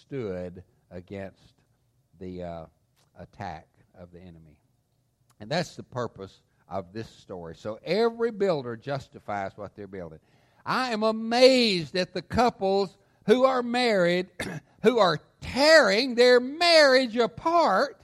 stood 0.00 0.62
against 0.92 1.54
the 2.20 2.44
uh, 2.44 2.66
attack 3.18 3.66
of 3.98 4.12
the 4.12 4.20
enemy. 4.20 4.56
And 5.40 5.50
that's 5.50 5.74
the 5.74 5.82
purpose 5.82 6.40
of 6.68 6.92
this 6.92 7.08
story. 7.08 7.56
So 7.56 7.80
every 7.84 8.30
builder 8.30 8.76
justifies 8.76 9.52
what 9.56 9.74
they're 9.74 9.88
building. 9.88 10.20
I 10.64 10.92
am 10.92 11.02
amazed 11.02 11.96
at 11.96 12.14
the 12.14 12.22
couples 12.22 12.96
who 13.26 13.44
are 13.44 13.62
married 13.62 14.28
who 14.82 14.98
are 14.98 15.20
tearing 15.40 16.14
their 16.14 16.40
marriage 16.40 17.16
apart, 17.16 18.00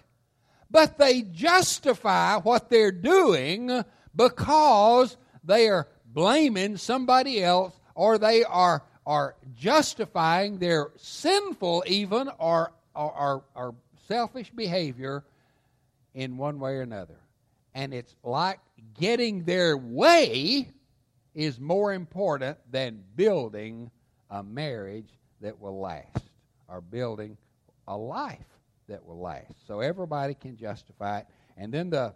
but 0.70 0.98
they 0.98 1.22
justify 1.22 2.36
what 2.36 2.68
they're 2.68 2.92
doing 2.92 3.84
because 4.14 5.16
they 5.44 5.68
are 5.68 5.88
blaming 6.06 6.76
somebody 6.76 7.42
else 7.42 7.78
or 7.94 8.18
they 8.18 8.44
are, 8.44 8.82
are 9.06 9.36
justifying 9.56 10.58
their 10.58 10.90
sinful, 10.96 11.84
even 11.86 12.30
or, 12.38 12.72
or, 12.94 13.44
or, 13.54 13.74
selfish 14.08 14.50
behavior 14.50 15.22
in 16.14 16.36
one 16.36 16.58
way 16.58 16.72
or 16.72 16.82
another. 16.82 17.14
And 17.74 17.94
it's 17.94 18.16
like 18.24 18.58
getting 18.98 19.44
their 19.44 19.76
way 19.76 20.68
is 21.34 21.60
more 21.60 21.92
important 21.92 22.58
than 22.70 23.02
building 23.16 23.90
a 24.30 24.42
marriage 24.42 25.10
that 25.40 25.58
will 25.60 25.80
last 25.80 26.24
or 26.68 26.80
building 26.80 27.36
a 27.88 27.96
life 27.96 28.38
that 28.88 29.04
will 29.04 29.20
last. 29.20 29.66
So 29.66 29.80
everybody 29.80 30.34
can 30.34 30.56
justify 30.56 31.20
it. 31.20 31.26
And 31.56 31.72
then 31.72 31.90
the 31.90 32.14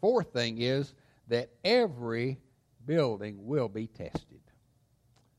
fourth 0.00 0.32
thing 0.32 0.60
is 0.60 0.94
that 1.28 1.50
every 1.64 2.38
building 2.86 3.46
will 3.46 3.68
be 3.68 3.86
tested. 3.86 4.40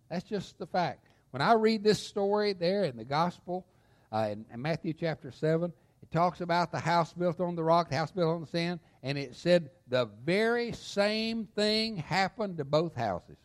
That's 0.09 0.23
just 0.23 0.57
the 0.57 0.65
fact. 0.65 1.05
When 1.31 1.41
I 1.41 1.53
read 1.53 1.83
this 1.83 1.99
story 1.99 2.53
there 2.53 2.83
in 2.83 2.97
the 2.97 3.05
gospel, 3.05 3.65
uh, 4.11 4.29
in, 4.31 4.45
in 4.51 4.61
Matthew 4.61 4.93
chapter 4.93 5.31
7, 5.31 5.71
it 6.01 6.11
talks 6.11 6.41
about 6.41 6.71
the 6.71 6.79
house 6.79 7.13
built 7.13 7.39
on 7.39 7.55
the 7.55 7.63
rock, 7.63 7.89
the 7.89 7.97
house 7.97 8.11
built 8.11 8.33
on 8.33 8.41
the 8.41 8.47
sand, 8.47 8.79
and 9.03 9.17
it 9.17 9.35
said 9.35 9.69
the 9.87 10.09
very 10.23 10.71
same 10.73 11.45
thing 11.45 11.97
happened 11.97 12.57
to 12.57 12.65
both 12.65 12.95
houses. 12.95 13.37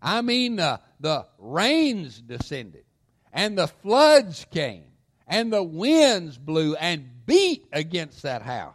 I 0.00 0.22
mean, 0.22 0.58
uh, 0.58 0.78
the 1.00 1.26
rains 1.38 2.20
descended, 2.20 2.84
and 3.32 3.56
the 3.56 3.68
floods 3.68 4.46
came, 4.50 4.84
and 5.26 5.52
the 5.52 5.62
winds 5.62 6.38
blew 6.38 6.74
and 6.76 7.08
beat 7.26 7.66
against 7.72 8.22
that 8.22 8.42
house. 8.42 8.74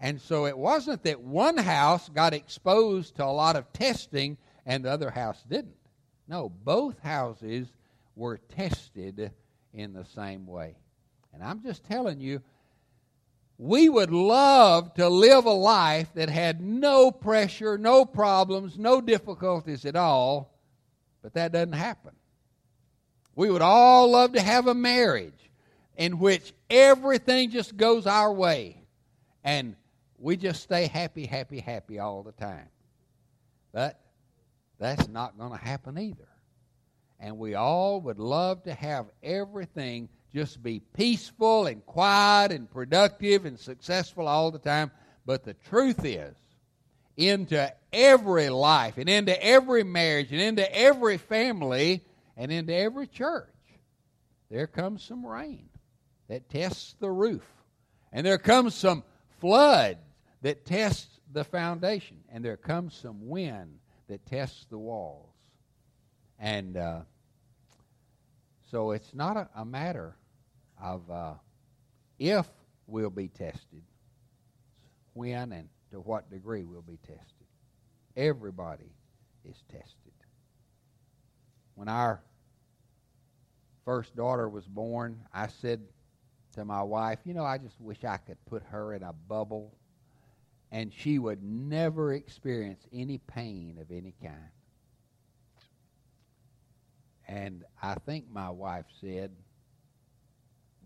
And 0.00 0.20
so 0.20 0.46
it 0.46 0.56
wasn't 0.58 1.02
that 1.04 1.22
one 1.22 1.56
house 1.56 2.08
got 2.08 2.34
exposed 2.34 3.16
to 3.16 3.24
a 3.24 3.26
lot 3.26 3.56
of 3.56 3.72
testing 3.72 4.36
and 4.66 4.84
the 4.84 4.90
other 4.90 5.10
house 5.10 5.42
didn't. 5.48 5.76
No, 6.28 6.48
both 6.48 6.98
houses 7.00 7.68
were 8.16 8.38
tested 8.38 9.32
in 9.72 9.92
the 9.92 10.04
same 10.04 10.46
way. 10.46 10.76
And 11.32 11.42
I'm 11.42 11.62
just 11.62 11.84
telling 11.84 12.20
you, 12.20 12.42
we 13.58 13.88
would 13.88 14.10
love 14.10 14.94
to 14.94 15.08
live 15.08 15.44
a 15.44 15.50
life 15.50 16.08
that 16.14 16.28
had 16.28 16.60
no 16.60 17.10
pressure, 17.10 17.78
no 17.78 18.04
problems, 18.04 18.78
no 18.78 19.00
difficulties 19.00 19.84
at 19.84 19.96
all, 19.96 20.58
but 21.22 21.34
that 21.34 21.52
doesn't 21.52 21.72
happen. 21.72 22.12
We 23.36 23.50
would 23.50 23.62
all 23.62 24.10
love 24.10 24.32
to 24.32 24.40
have 24.40 24.66
a 24.66 24.74
marriage 24.74 25.50
in 25.96 26.18
which 26.18 26.52
everything 26.68 27.50
just 27.50 27.76
goes 27.76 28.06
our 28.06 28.32
way 28.32 28.82
and 29.44 29.76
we 30.18 30.36
just 30.36 30.62
stay 30.62 30.86
happy, 30.86 31.26
happy, 31.26 31.60
happy 31.60 31.98
all 31.98 32.22
the 32.22 32.32
time. 32.32 32.68
But 33.72 34.00
that's 34.78 35.08
not 35.08 35.38
going 35.38 35.52
to 35.52 35.58
happen 35.58 35.98
either. 35.98 36.28
And 37.20 37.38
we 37.38 37.54
all 37.54 38.00
would 38.02 38.18
love 38.18 38.64
to 38.64 38.74
have 38.74 39.06
everything 39.22 40.08
just 40.34 40.60
be 40.62 40.80
peaceful 40.80 41.66
and 41.66 41.86
quiet 41.86 42.50
and 42.50 42.68
productive 42.68 43.44
and 43.44 43.58
successful 43.58 44.26
all 44.26 44.50
the 44.50 44.58
time. 44.58 44.90
But 45.24 45.44
the 45.44 45.54
truth 45.54 46.04
is, 46.04 46.34
into 47.16 47.72
every 47.92 48.48
life 48.48 48.98
and 48.98 49.08
into 49.08 49.40
every 49.42 49.84
marriage 49.84 50.32
and 50.32 50.40
into 50.40 50.76
every 50.76 51.18
family 51.18 52.02
and 52.36 52.50
into 52.50 52.74
every 52.74 53.06
church, 53.06 53.48
there 54.50 54.66
comes 54.66 55.04
some 55.04 55.24
rain 55.24 55.68
that 56.28 56.50
tests 56.50 56.96
the 56.98 57.10
roof. 57.10 57.46
And 58.12 58.26
there 58.26 58.38
comes 58.38 58.74
some 58.74 59.04
flood 59.40 59.98
that 60.42 60.64
tests 60.64 61.20
the 61.32 61.44
foundation. 61.44 62.18
And 62.32 62.44
there 62.44 62.56
comes 62.56 62.94
some 62.96 63.28
wind 63.28 63.78
that 64.08 64.26
tests 64.26 64.66
the 64.68 64.78
walls. 64.78 65.30
And 66.40 66.76
uh, 66.76 67.00
so 68.72 68.90
it's 68.90 69.14
not 69.14 69.36
a, 69.36 69.48
a 69.56 69.64
matter 69.64 70.16
of 70.84 71.10
uh, 71.10 71.34
if 72.18 72.46
we'll 72.86 73.10
be 73.10 73.28
tested, 73.28 73.82
when 75.14 75.52
and 75.52 75.68
to 75.90 76.00
what 76.00 76.30
degree 76.30 76.64
we'll 76.64 76.82
be 76.82 76.98
tested. 76.98 77.46
Everybody 78.16 78.92
is 79.44 79.56
tested. 79.72 80.12
When 81.74 81.88
our 81.88 82.22
first 83.84 84.14
daughter 84.14 84.48
was 84.48 84.66
born, 84.66 85.20
I 85.32 85.48
said 85.48 85.80
to 86.54 86.64
my 86.64 86.82
wife, 86.82 87.18
You 87.24 87.34
know, 87.34 87.44
I 87.44 87.58
just 87.58 87.80
wish 87.80 88.04
I 88.04 88.18
could 88.18 88.38
put 88.46 88.62
her 88.64 88.94
in 88.94 89.02
a 89.02 89.12
bubble 89.12 89.74
and 90.70 90.92
she 90.92 91.18
would 91.18 91.42
never 91.42 92.12
experience 92.12 92.84
any 92.92 93.18
pain 93.18 93.78
of 93.80 93.90
any 93.90 94.14
kind. 94.22 94.50
And 97.26 97.64
I 97.80 97.94
think 97.94 98.24
my 98.30 98.50
wife 98.50 98.86
said, 99.00 99.30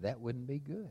That 0.02 0.20
wouldn't 0.20 0.46
be 0.46 0.58
good. 0.58 0.90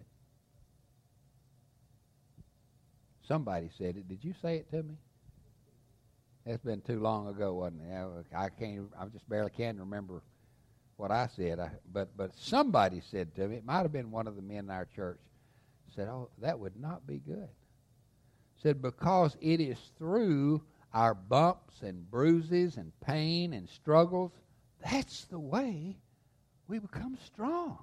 Somebody 3.28 3.70
said 3.78 3.98
it. 3.98 4.08
Did 4.08 4.24
you 4.24 4.34
say 4.42 4.58
it 4.58 4.70
to 4.72 4.84
me? 4.84 4.96
That's 6.46 6.64
been 6.64 6.82
too 6.82 7.00
long 7.02 7.28
ago, 7.28 7.56
wasn't 7.56 7.82
it? 7.82 8.26
I 8.36 8.50
can't. 8.50 8.90
I 8.98 9.06
just 9.08 9.28
barely 9.28 9.52
can 9.52 9.78
remember 9.80 10.22
what 10.96 11.12
I 11.12 11.28
said. 11.36 11.60
I, 11.60 11.72
but 11.92 12.16
but 12.16 12.32
somebody 12.38 13.02
said 13.12 13.36
to 13.36 13.48
me. 13.48 13.58
It 13.58 13.66
might 13.66 13.82
have 13.82 13.92
been 13.92 14.12
one 14.12 14.28
of 14.28 14.38
the 14.38 14.42
men 14.42 14.60
in 14.60 14.70
our 14.70 14.86
church. 14.86 15.20
Said, 15.94 16.08
"Oh, 16.08 16.30
that 16.40 16.58
would 16.58 16.80
not 16.80 17.06
be 17.06 17.18
good." 17.18 17.50
Said 18.62 18.82
because 18.82 19.36
it 19.42 19.60
is 19.60 19.78
through 19.98 20.64
our 20.94 21.14
bumps 21.14 21.82
and 21.82 22.10
bruises 22.10 22.78
and 22.78 22.98
pain 23.02 23.54
and 23.54 23.68
struggles. 23.70 24.32
That's 24.84 25.26
the 25.26 25.40
way 25.40 25.98
we 26.68 26.80
become 26.80 27.18
strong. 27.26 27.80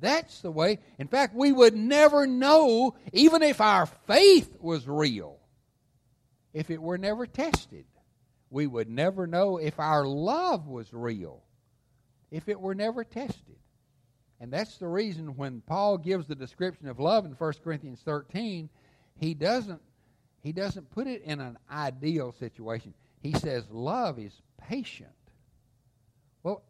That's 0.00 0.40
the 0.40 0.50
way. 0.50 0.78
In 0.98 1.08
fact, 1.08 1.34
we 1.34 1.52
would 1.52 1.74
never 1.74 2.26
know, 2.26 2.96
even 3.12 3.42
if 3.42 3.60
our 3.60 3.86
faith 3.86 4.56
was 4.58 4.88
real, 4.88 5.38
if 6.52 6.70
it 6.70 6.80
were 6.80 6.98
never 6.98 7.26
tested. 7.26 7.84
We 8.50 8.66
would 8.66 8.88
never 8.88 9.28
know 9.28 9.58
if 9.58 9.78
our 9.78 10.04
love 10.04 10.66
was 10.66 10.92
real, 10.92 11.44
if 12.32 12.48
it 12.48 12.60
were 12.60 12.74
never 12.74 13.04
tested. 13.04 13.56
And 14.40 14.52
that's 14.52 14.78
the 14.78 14.88
reason 14.88 15.36
when 15.36 15.60
Paul 15.60 15.98
gives 15.98 16.26
the 16.26 16.34
description 16.34 16.88
of 16.88 16.98
love 16.98 17.26
in 17.26 17.32
1 17.32 17.52
Corinthians 17.62 18.00
13, 18.04 18.70
he 19.16 19.34
doesn't, 19.34 19.80
he 20.42 20.52
doesn't 20.52 20.90
put 20.90 21.06
it 21.06 21.22
in 21.22 21.40
an 21.40 21.58
ideal 21.70 22.32
situation. 22.32 22.94
He 23.20 23.32
says 23.32 23.64
love 23.70 24.18
is 24.18 24.32
patient. 24.56 25.10
Well, 26.42 26.62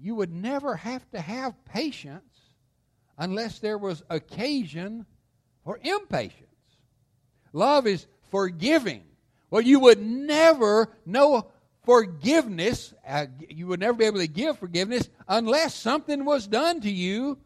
you 0.00 0.14
would 0.14 0.32
never 0.32 0.76
have 0.76 1.08
to 1.10 1.20
have 1.20 1.64
patience 1.64 2.22
unless 3.16 3.58
there 3.58 3.78
was 3.78 4.02
occasion 4.08 5.04
for 5.64 5.80
impatience. 5.82 6.44
Love 7.52 7.86
is 7.86 8.06
forgiving. 8.30 9.02
Well, 9.50 9.62
you 9.62 9.80
would 9.80 10.00
never 10.00 10.96
know 11.04 11.50
forgiveness, 11.84 12.92
uh, 13.06 13.26
you 13.48 13.66
would 13.66 13.80
never 13.80 13.96
be 13.96 14.04
able 14.04 14.18
to 14.18 14.26
give 14.26 14.58
forgiveness 14.58 15.08
unless 15.26 15.74
something 15.74 16.24
was 16.24 16.46
done 16.46 16.82
to 16.82 16.90
you 16.90 17.38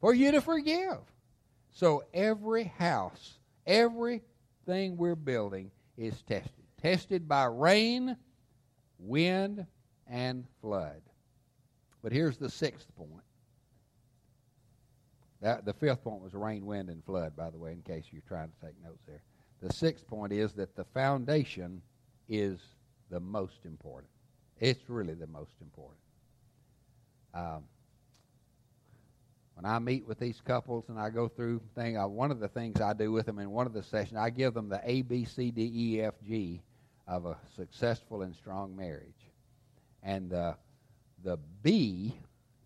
for 0.00 0.14
you 0.14 0.32
to 0.32 0.40
forgive. 0.42 0.98
So 1.72 2.04
every 2.12 2.64
house, 2.64 3.38
everything 3.66 4.96
we're 4.96 5.14
building 5.14 5.70
is 5.96 6.20
tested. 6.22 6.52
Tested 6.82 7.26
by 7.26 7.44
rain, 7.44 8.16
wind, 8.98 9.66
and 10.06 10.44
flood. 10.60 11.00
But 12.06 12.12
here's 12.12 12.36
the 12.36 12.48
sixth 12.48 12.86
point. 12.96 13.24
That, 15.40 15.64
the 15.64 15.72
fifth 15.72 16.04
point 16.04 16.22
was 16.22 16.34
rain, 16.34 16.64
wind, 16.64 16.88
and 16.88 17.04
flood, 17.04 17.34
by 17.34 17.50
the 17.50 17.58
way, 17.58 17.72
in 17.72 17.82
case 17.82 18.04
you're 18.12 18.22
trying 18.28 18.46
to 18.46 18.64
take 18.64 18.80
notes 18.80 19.02
there. 19.08 19.22
The 19.60 19.72
sixth 19.72 20.06
point 20.06 20.32
is 20.32 20.52
that 20.52 20.76
the 20.76 20.84
foundation 20.84 21.82
is 22.28 22.60
the 23.10 23.18
most 23.18 23.64
important. 23.64 24.08
It's 24.60 24.88
really 24.88 25.14
the 25.14 25.26
most 25.26 25.54
important. 25.60 25.98
Um, 27.34 27.64
when 29.54 29.64
I 29.64 29.80
meet 29.80 30.06
with 30.06 30.20
these 30.20 30.40
couples 30.40 30.84
and 30.88 31.00
I 31.00 31.10
go 31.10 31.26
through 31.26 31.60
thing, 31.74 31.98
uh, 31.98 32.06
one 32.06 32.30
of 32.30 32.38
the 32.38 32.46
things 32.46 32.80
I 32.80 32.92
do 32.92 33.10
with 33.10 33.26
them 33.26 33.40
in 33.40 33.50
one 33.50 33.66
of 33.66 33.72
the 33.72 33.82
sessions, 33.82 34.16
I 34.16 34.30
give 34.30 34.54
them 34.54 34.68
the 34.68 34.80
A, 34.84 35.02
B, 35.02 35.24
C, 35.24 35.50
D, 35.50 35.72
E, 35.74 36.02
F, 36.02 36.14
G 36.24 36.62
of 37.08 37.26
a 37.26 37.36
successful 37.56 38.22
and 38.22 38.32
strong 38.32 38.76
marriage. 38.76 39.32
And 40.04 40.32
uh, 40.32 40.54
the 41.22 41.38
B 41.62 42.14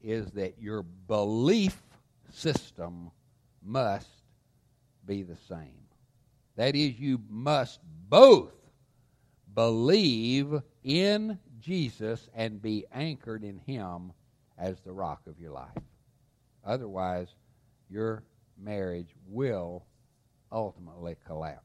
is 0.03 0.31
that 0.33 0.61
your 0.61 0.83
belief 0.83 1.81
system 2.33 3.11
must 3.63 4.09
be 5.07 5.23
the 5.23 5.37
same. 5.49 5.81
That 6.57 6.75
is, 6.75 6.99
you 6.99 7.21
must 7.29 7.81
both 8.09 8.53
believe 9.55 10.61
in 10.85 11.39
Jesus 11.59 12.29
and 12.35 12.63
be 12.63 12.87
anchored 12.93 13.45
in 13.45 13.59
Him 13.59 14.13
as 14.59 14.81
the 14.81 14.93
rock 14.93 15.23
of 15.27 15.39
your 15.39 15.53
life. 15.53 15.69
Otherwise, 16.65 17.29
your 17.89 18.23
marriage 18.59 19.15
will 19.27 19.85
ultimately 20.53 21.17
collapse. 21.27 21.65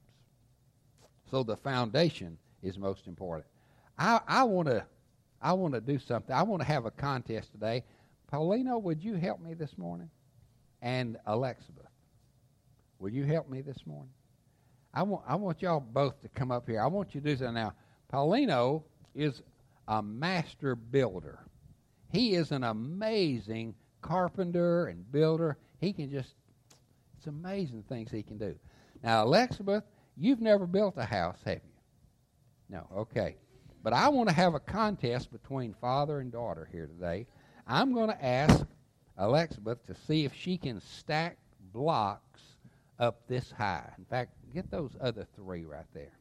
So 1.29 1.43
the 1.43 1.57
foundation 1.57 2.37
is 2.61 2.77
most 2.77 3.07
important. 3.07 3.47
I, 3.97 4.19
I 4.27 4.43
want 4.43 4.67
to 4.67 4.85
I 5.45 5.53
want 5.53 5.75
to 5.75 5.79
do 5.81 5.99
something. 5.99 6.35
I 6.35 6.41
want 6.41 6.63
to 6.63 6.67
have 6.67 6.85
a 6.85 6.91
contest 6.91 7.51
today. 7.51 7.83
Paulino, 8.33 8.81
would 8.81 9.03
you 9.03 9.13
help 9.13 9.39
me 9.39 9.53
this 9.53 9.77
morning? 9.77 10.09
And 10.81 11.17
Alexabeth, 11.27 11.85
will 12.97 13.11
you 13.11 13.25
help 13.25 13.47
me 13.47 13.61
this 13.61 13.77
morning? 13.85 14.09
I 14.91 15.03
want 15.03 15.23
I 15.27 15.35
want 15.35 15.61
y'all 15.61 15.81
both 15.81 16.19
to 16.23 16.29
come 16.29 16.51
up 16.51 16.67
here. 16.67 16.81
I 16.81 16.87
want 16.87 17.13
you 17.13 17.21
to 17.21 17.29
do 17.29 17.37
something 17.37 17.53
now. 17.53 17.73
Paulino 18.11 18.81
is 19.13 19.43
a 19.87 20.01
master 20.01 20.75
builder. 20.75 21.37
He 22.11 22.33
is 22.33 22.51
an 22.51 22.63
amazing 22.63 23.75
carpenter 24.01 24.87
and 24.87 25.11
builder. 25.11 25.59
He 25.79 25.93
can 25.93 26.09
just 26.09 26.33
it's 27.17 27.27
amazing 27.27 27.83
things 27.87 28.09
he 28.09 28.23
can 28.23 28.39
do. 28.39 28.55
Now, 29.03 29.21
Alexabeth, 29.21 29.83
you've 30.17 30.41
never 30.41 30.65
built 30.65 30.95
a 30.97 31.05
house, 31.05 31.37
have 31.45 31.61
you? 31.63 31.79
No, 32.67 32.87
okay. 32.97 33.35
But 33.85 33.93
I 33.93 34.09
want 34.09 34.29
to 34.29 34.33
have 34.33 34.55
a 34.55 34.59
contest 34.59 35.31
between 35.31 35.75
father 35.75 36.19
and 36.19 36.31
daughter 36.31 36.67
here 36.71 36.87
today. 36.87 37.27
I'm 37.67 37.93
going 37.93 38.09
to 38.09 38.25
ask 38.25 38.65
Alexabeth 39.15 39.85
to 39.85 39.93
see 40.07 40.25
if 40.25 40.33
she 40.33 40.57
can 40.57 40.81
stack 40.81 41.37
blocks 41.71 42.41
up 42.97 43.27
this 43.27 43.51
high. 43.51 43.87
In 43.99 44.05
fact, 44.05 44.31
get 44.55 44.71
those 44.71 44.89
other 44.99 45.27
three 45.35 45.65
right 45.65 45.85
there. 45.93 46.13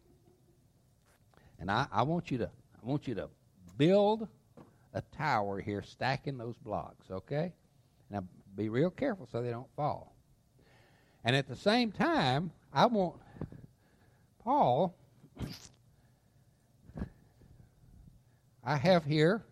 And 1.58 1.70
I, 1.70 1.86
I 1.90 2.02
want 2.02 2.30
you 2.30 2.36
to 2.36 2.50
I 2.50 2.86
want 2.86 3.08
you 3.08 3.14
to 3.14 3.30
build 3.78 4.28
a 4.92 5.00
tower 5.16 5.58
here, 5.58 5.80
stacking 5.80 6.36
those 6.36 6.58
blocks, 6.58 7.10
okay? 7.10 7.54
Now 8.10 8.24
be 8.56 8.68
real 8.68 8.90
careful 8.90 9.26
so 9.32 9.40
they 9.40 9.50
don't 9.50 9.74
fall. 9.74 10.14
And 11.24 11.34
at 11.34 11.48
the 11.48 11.56
same 11.56 11.92
time, 11.92 12.52
I 12.74 12.84
want 12.84 13.14
Paul 14.40 14.94
I 18.64 18.76
have 18.76 19.04
here 19.04 19.42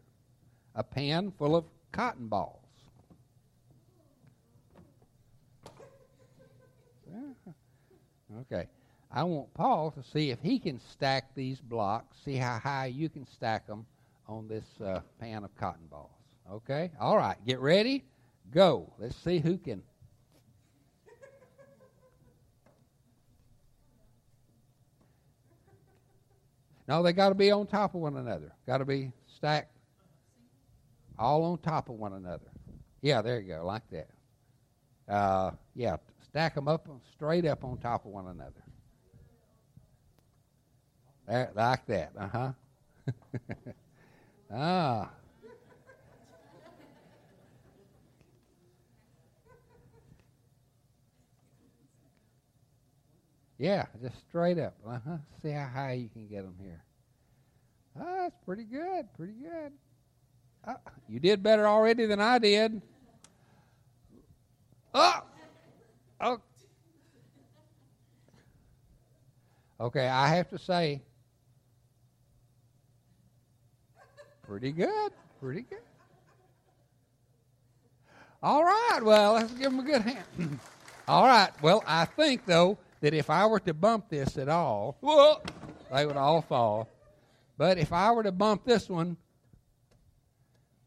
a 0.75 0.83
pan 0.83 1.33
full 1.39 1.55
of 1.55 1.65
cotton 1.93 2.29
balls. 2.29 2.59
Okay. 8.41 8.67
I 9.11 9.25
want 9.25 9.53
Paul 9.53 9.91
to 9.91 10.03
see 10.03 10.31
if 10.31 10.41
he 10.41 10.59
can 10.59 10.81
stack 10.81 11.35
these 11.35 11.61
blocks, 11.61 12.17
see 12.25 12.37
how 12.37 12.59
high 12.59 12.87
you 12.87 13.11
can 13.11 13.27
stack 13.27 13.67
them 13.67 13.85
on 14.27 14.49
this 14.49 14.65
uh, 14.83 15.01
pan 15.21 15.45
of 15.45 15.55
cotton 15.57 15.87
balls. 15.91 16.11
Okay? 16.51 16.91
All 16.99 17.19
right. 17.19 17.37
Get 17.47 17.61
ready. 17.61 18.05
Go. 18.51 18.91
Let's 18.99 19.17
see 19.17 19.39
who 19.39 19.59
can 19.59 19.83
No, 26.93 27.03
they 27.03 27.15
got 27.15 27.31
to 27.31 27.35
be 27.35 27.51
on 27.51 27.67
top 27.67 27.95
of 27.95 28.03
one 28.03 28.19
another. 28.19 28.53
Got 28.67 28.79
to 28.79 28.85
be 28.85 29.13
stacked 29.27 29.75
all 31.19 31.43
on 31.45 31.57
top 31.57 31.89
of 31.89 31.95
one 31.95 32.13
another. 32.13 32.51
Yeah, 33.01 33.23
there 33.23 33.41
you 33.41 33.55
go, 33.55 33.65
like 33.65 33.81
that. 33.93 34.11
Uh, 35.09 35.53
yeah, 35.75 35.97
stack 36.29 36.55
them 36.55 36.69
up 36.69 36.87
straight 37.11 37.47
up 37.47 37.65
on 37.65 37.79
top 37.79 38.05
of 38.05 38.11
one 38.11 38.27
another. 38.27 38.63
There, 41.27 41.51
like 41.55 41.87
that. 41.87 42.13
Uh 42.15 42.29
huh. 42.29 42.53
ah. 44.55 45.11
Yeah, 53.63 53.87
just 54.03 54.19
straight 54.29 54.59
up. 54.59 54.75
Uh 54.85 54.99
huh. 55.07 55.17
See 55.41 55.51
how 55.51 55.69
high 55.73 55.93
you 55.93 56.09
can 56.09 56.27
get 56.27 56.43
them 56.43 56.57
here. 56.61 56.83
Ah, 57.97 58.23
that's 58.23 58.37
pretty 58.45 58.65
good. 58.65 59.07
Pretty 59.17 59.35
good. 59.35 59.71
Ah, 60.67 60.79
you 61.09 61.21
did 61.21 61.45
better 61.45 61.69
already 61.69 62.07
than 62.07 62.21
I 62.21 62.39
did. 62.39 62.83
Oh, 64.93 65.21
oh. 66.21 66.41
Okay, 69.81 70.09
I 70.09 70.27
have 70.27 70.51
to 70.51 70.59
say, 70.59 71.01
pretty 74.43 74.73
good. 74.73 75.13
Pretty 75.41 75.63
good. 75.63 75.79
All 78.43 78.65
right, 78.65 78.99
well, 79.05 79.35
let's 79.35 79.53
give 79.53 79.71
them 79.71 79.79
a 79.79 79.85
good 79.85 80.03
hand. 80.03 80.59
all 81.07 81.27
right, 81.27 81.51
well, 81.63 81.85
I 81.87 82.07
think, 82.07 82.45
though, 82.45 82.77
that 83.03 83.15
if 83.15 83.29
I 83.29 83.47
were 83.47 83.61
to 83.61 83.75
bump 83.75 84.09
this 84.09 84.39
at 84.39 84.49
all, 84.49 84.97
whoa, 85.01 85.43
they 85.93 86.07
would 86.07 86.17
all 86.17 86.41
fall. 86.41 86.89
But 87.59 87.77
if 87.77 87.93
I 87.93 88.13
were 88.13 88.23
to 88.23 88.33
bump 88.33 88.65
this 88.65 88.89
one, 88.89 89.17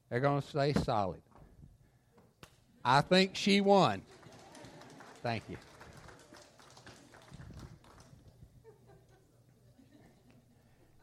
they're 0.10 0.22
going 0.22 0.42
to 0.42 0.48
stay 0.48 0.74
solid. 0.74 1.22
I 2.84 3.02
think 3.02 3.36
she 3.36 3.60
won. 3.60 4.02
Thank 5.22 5.44
you. 5.50 5.58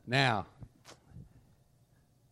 Now, 0.07 0.47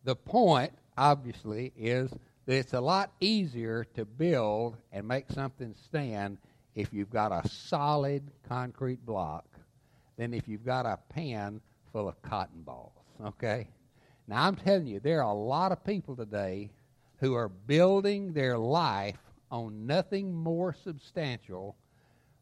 the 0.05 0.17
point, 0.17 0.73
obviously, 0.97 1.73
is 1.77 2.11
that 2.47 2.57
it's 2.57 2.73
a 2.73 2.81
lot 2.81 3.13
easier 3.21 3.85
to 3.95 4.07
build 4.07 4.77
and 4.91 5.07
make 5.07 5.31
something 5.31 5.75
stand 5.85 6.39
if 6.75 6.93
you've 6.93 7.11
got 7.11 7.33
a 7.33 7.49
solid 7.49 8.23
concrete 8.49 9.05
block 9.05 9.45
than 10.17 10.35
if 10.35 10.47
you've 10.49 10.65
got 10.65 10.87
a 10.87 10.99
pan 11.09 11.61
full 11.93 12.09
of 12.09 12.21
cotton 12.23 12.63
balls. 12.63 12.93
Okay? 13.25 13.69
Now, 14.29 14.47
I'm 14.47 14.57
telling 14.57 14.87
you, 14.87 15.01
there 15.01 15.23
are 15.23 15.31
a 15.31 15.35
lot 15.35 15.73
of 15.73 15.85
people 15.85 16.15
today 16.15 16.71
who 17.19 17.35
are 17.35 17.49
building 17.49 18.33
their 18.33 18.57
life 18.57 19.19
on 19.51 19.87
nothing 19.87 20.33
more 20.33 20.75
substantial 20.85 21.77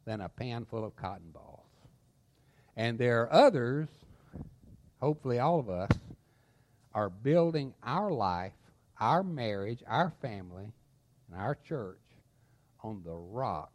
than 0.05 0.21
a 0.21 0.29
pan 0.29 0.67
full 0.67 0.85
of 0.85 0.95
cotton 0.97 1.31
balls. 1.33 1.67
And 2.77 2.99
there 2.99 3.23
are 3.23 3.33
others, 3.33 3.89
hopefully 5.01 5.39
all 5.39 5.59
of 5.59 5.69
us, 5.69 5.91
are 6.95 7.11
building 7.11 7.75
our 7.83 8.11
life, 8.11 8.53
our 9.01 9.23
marriage, 9.23 9.83
our 9.87 10.13
family, 10.23 10.73
and 11.31 11.41
our 11.41 11.55
church 11.55 11.99
on 12.83 13.03
the 13.05 13.15
rock 13.15 13.73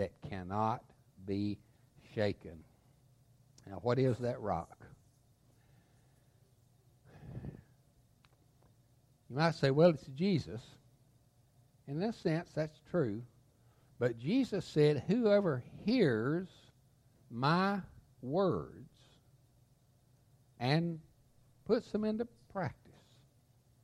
that 0.00 0.12
cannot 0.30 0.82
be 1.26 1.58
shaken. 2.14 2.64
Now, 3.66 3.80
what 3.82 3.98
is 3.98 4.16
that 4.18 4.40
rock? 4.40 4.78
You 9.28 9.36
might 9.36 9.54
say, 9.54 9.70
well, 9.70 9.90
it's 9.90 10.06
Jesus. 10.06 10.62
In 11.86 12.00
this 12.00 12.16
sense, 12.16 12.48
that's 12.54 12.80
true. 12.90 13.22
But 13.98 14.18
Jesus 14.18 14.64
said, 14.64 15.04
whoever 15.06 15.62
hears 15.84 16.48
my 17.30 17.80
words 18.22 18.88
and 20.58 20.98
puts 21.66 21.92
them 21.92 22.04
into 22.04 22.26
practice 22.50 22.78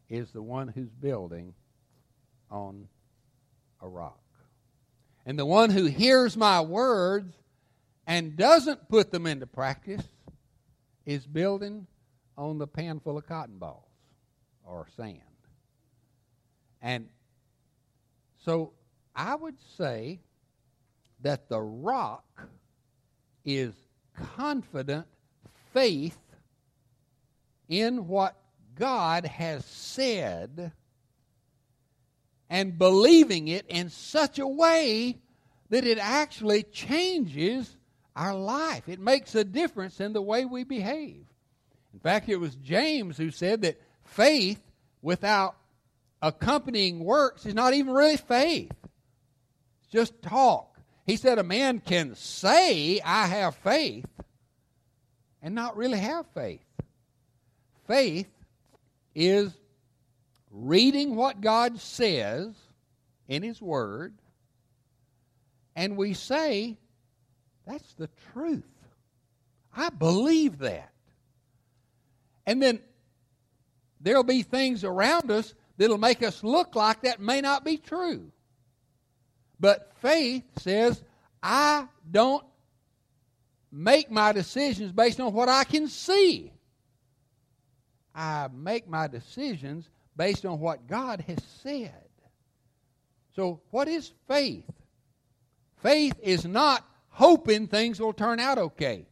is 0.09 0.31
the 0.31 0.43
one 0.43 0.69
who's 0.69 0.89
building 0.89 1.53
on 2.51 2.89
a 3.83 3.89
rock. 3.89 4.19
And 5.27 5.37
the 5.37 5.45
one 5.45 5.71
who 5.71 5.87
hears 5.87 6.37
my 6.37 6.61
words 6.61 7.35
and 8.07 8.37
doesn't 8.37 8.89
put 8.89 9.11
them 9.11 9.27
into 9.27 9.47
practice 9.47 10.05
is 11.05 11.27
building 11.27 11.89
on 12.39 12.59
the 12.59 12.67
pan 12.69 13.01
full 13.01 13.19
of 13.19 13.27
cotton 13.27 13.59
balls 13.59 13.83
or 14.65 14.87
sand. 14.97 15.21
And 16.81 17.09
so 18.45 18.73
I 19.17 19.35
would 19.35 19.57
say 19.77 20.21
that 21.23 21.49
the 21.49 21.61
rock 21.61 22.25
is 23.45 23.75
confident 24.37 25.07
faith 25.73 26.19
in 27.69 28.07
what 28.07 28.37
God 28.77 29.27
has 29.27 29.65
said 29.65 30.73
and 32.49 32.79
believing 32.79 33.49
it 33.49 33.67
in 33.69 33.91
such 33.91 34.39
a 34.39 34.47
way 34.47 35.19
that 35.71 35.85
it 35.85 35.99
actually 35.99 36.63
changes 36.63 37.77
our 38.15 38.35
life. 38.35 38.89
It 38.89 39.01
makes 39.01 39.35
a 39.35 39.45
difference 39.45 40.01
in 40.01 40.13
the 40.13 40.23
way 40.23 40.45
we 40.45 40.65
behave. 40.65 41.27
In 41.93 42.01
fact, 42.01 42.29
it 42.29 42.37
was 42.37 42.55
James 42.57 43.17
who 43.17 43.31
said 43.31 43.63
that 43.63 43.81
faith 44.05 44.61
without 45.03 45.57
accompanying 46.23 47.01
works 47.01 47.47
is 47.47 47.55
not 47.55 47.75
even 47.75 47.93
really 47.93 48.17
faith. 48.17 48.73
It's 49.81 49.93
just 49.93 50.23
talk. 50.23 50.79
He 51.05 51.17
said 51.17 51.39
a 51.39 51.45
man 51.45 51.81
can 51.81 52.15
say, 52.15 53.01
I 53.01 53.27
have 53.27 53.55
faith, 53.57 54.07
and 55.41 55.55
not 55.55 55.77
really 55.77 55.99
have 55.99 56.27
faith. 56.35 56.65
Faith 57.87 58.29
is 59.15 59.53
reading 60.57 61.17
what 61.17 61.41
God 61.41 61.79
says 61.79 62.55
in 63.29 63.43
His 63.43 63.61
Word, 63.61 64.15
and 65.75 65.97
we 65.97 66.15
say, 66.15 66.79
that's 67.67 67.93
the 67.95 68.09
truth. 68.33 68.65
I 69.77 69.91
believe 69.91 70.59
that. 70.59 70.91
And 72.47 72.63
then 72.63 72.81
there'll 74.01 74.23
be 74.23 74.43
things 74.43 74.85
around 74.85 75.31
us 75.31 75.53
that'll 75.77 75.99
make 75.99 76.23
us 76.23 76.43
look 76.43 76.75
like 76.75 77.03
that 77.03 77.21
may 77.21 77.41
not 77.41 77.65
be 77.65 77.77
true. 77.77 78.31
But 79.61 79.93
faith 80.01 80.45
says, 80.59 81.03
I 81.43 81.89
don't 82.11 82.45
make 83.71 84.11
my 84.11 84.33
decisions 84.33 84.93
based 84.93 85.21
on 85.21 85.33
what 85.35 85.49
I 85.49 85.65
can 85.65 85.89
see. 85.89 86.53
I 88.15 88.49
make 88.53 88.89
my 88.89 89.09
decisions 89.09 89.91
based 90.17 90.45
on 90.47 90.61
what 90.61 90.87
God 90.87 91.23
has 91.27 91.39
said. 91.63 91.93
So, 93.35 93.61
what 93.71 93.89
is 93.89 94.13
faith? 94.29 94.65
Faith 95.83 96.15
is 96.23 96.45
not 96.47 96.85
hoping 97.09 97.67
things 97.67 98.01
will 98.01 98.13
turn 98.13 98.41
out 98.41 98.59
okay. 98.59 99.07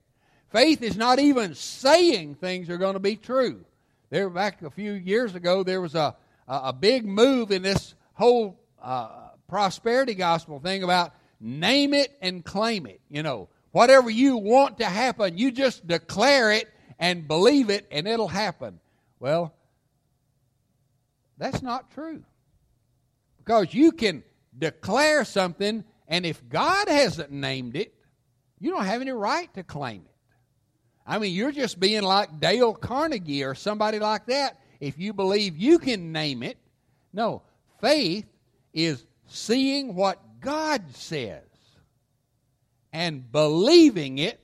Faith 0.51 0.83
is 0.83 0.97
not 0.97 1.19
even 1.19 1.55
saying 1.55 2.37
things 2.37 2.71
are 2.71 2.79
going 2.79 2.95
to 2.95 3.01
be 3.01 3.17
true. 3.17 3.65
There, 4.11 4.31
back 4.31 4.63
a 4.63 4.71
few 4.71 4.93
years 4.93 5.35
ago, 5.35 5.63
there 5.63 5.81
was 5.81 5.95
a 5.95 6.17
a 6.47 6.73
big 6.73 7.07
move 7.07 7.51
in 7.51 7.63
this 7.63 7.95
whole 8.15 8.61
uh, 8.83 9.29
prosperity 9.49 10.15
gospel 10.15 10.61
thing 10.61 10.83
about 10.83 11.15
name 11.41 11.95
it 11.95 12.17
and 12.21 12.45
claim 12.45 12.87
it. 12.87 13.01
You 13.09 13.23
know, 13.23 13.49
whatever 13.73 14.11
you 14.11 14.37
want 14.37 14.79
to 14.79 14.87
happen, 14.87 15.39
you 15.39 15.51
just 15.51 15.87
declare 15.87 16.53
it 16.53 16.69
and 16.99 17.27
believe 17.27 17.71
it, 17.71 17.87
and 17.91 18.07
it'll 18.07 18.29
happen. 18.29 18.79
Well, 19.19 19.54
that's 21.39 21.63
not 21.63 21.91
true. 21.93 22.23
Because 23.39 23.75
you 23.75 23.93
can 23.93 24.23
declare 24.57 25.25
something, 25.25 25.85
and 26.09 26.25
if 26.25 26.49
God 26.49 26.89
hasn't 26.89 27.31
named 27.31 27.77
it, 27.77 27.95
you 28.59 28.71
don't 28.71 28.85
have 28.85 29.01
any 29.01 29.13
right 29.13 29.53
to 29.55 29.63
claim 29.63 30.03
it. 30.05 30.15
I 31.07 31.19
mean, 31.19 31.35
you're 31.35 31.53
just 31.53 31.79
being 31.79 32.03
like 32.03 32.41
Dale 32.41 32.73
Carnegie 32.73 33.45
or 33.45 33.55
somebody 33.55 33.99
like 33.99 34.27
that 34.27 34.61
if 34.81 34.99
you 34.99 35.13
believe 35.13 35.57
you 35.57 35.79
can 35.79 36.13
name 36.13 36.43
it. 36.43 36.57
No, 37.13 37.43
faith 37.81 38.27
is 38.73 39.05
seeing 39.27 39.95
what 39.95 40.41
God 40.41 40.95
says 40.95 41.43
and 42.93 43.31
believing 43.31 44.19
it 44.19 44.41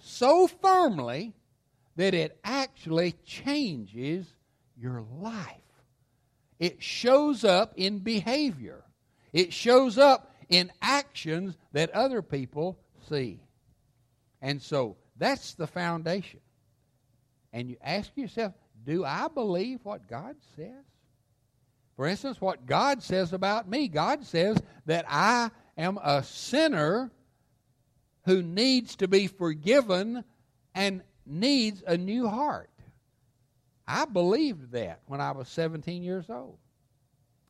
so 0.00 0.46
firmly 0.46 1.32
that 1.96 2.14
it 2.14 2.38
actually 2.44 3.12
changes 3.24 4.26
your 4.76 5.04
life. 5.20 5.67
It 6.58 6.82
shows 6.82 7.44
up 7.44 7.74
in 7.76 7.98
behavior, 7.98 8.84
it 9.32 9.52
shows 9.52 9.98
up 9.98 10.34
in 10.48 10.72
actions 10.80 11.56
that 11.72 11.90
other 11.90 12.22
people 12.22 12.78
see. 13.08 13.40
And 14.40 14.62
so 14.62 14.96
that's 15.16 15.54
the 15.54 15.66
foundation. 15.66 16.40
And 17.52 17.68
you 17.68 17.76
ask 17.82 18.10
yourself, 18.16 18.54
do 18.84 19.04
I 19.04 19.28
believe 19.28 19.80
what 19.82 20.08
God 20.08 20.36
says? 20.56 20.84
For 21.96 22.06
instance, 22.06 22.40
what 22.40 22.66
God 22.66 23.02
says 23.02 23.32
about 23.32 23.68
me 23.68 23.88
God 23.88 24.24
says 24.24 24.56
that 24.86 25.04
I 25.08 25.50
am 25.76 25.98
a 26.02 26.22
sinner 26.22 27.10
who 28.24 28.42
needs 28.42 28.96
to 28.96 29.08
be 29.08 29.26
forgiven 29.26 30.22
and 30.74 31.02
needs 31.26 31.82
a 31.86 31.96
new 31.96 32.28
heart. 32.28 32.70
I 33.88 34.04
believed 34.04 34.72
that 34.72 35.00
when 35.06 35.20
I 35.20 35.32
was 35.32 35.48
17 35.48 36.02
years 36.02 36.28
old. 36.28 36.58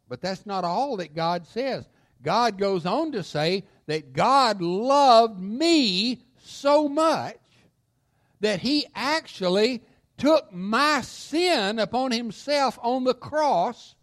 But 0.09 0.22
that's 0.22 0.46
not 0.46 0.64
all 0.64 0.96
that 0.98 1.14
God 1.14 1.46
says. 1.46 1.87
God 2.22 2.59
goes 2.59 2.87
on 2.87 3.12
to 3.12 3.22
say 3.22 3.64
that 3.87 4.12
God 4.12 4.62
loved 4.62 5.40
me 5.40 6.22
so 6.42 6.88
much 6.88 7.37
that 8.40 8.61
he 8.61 8.87
actually 8.94 9.83
took 10.16 10.53
my 10.53 11.01
sin 11.03 11.79
upon 11.79 12.12
himself 12.12 12.79
on 12.83 13.05
the 13.05 13.14
cross 13.14 13.96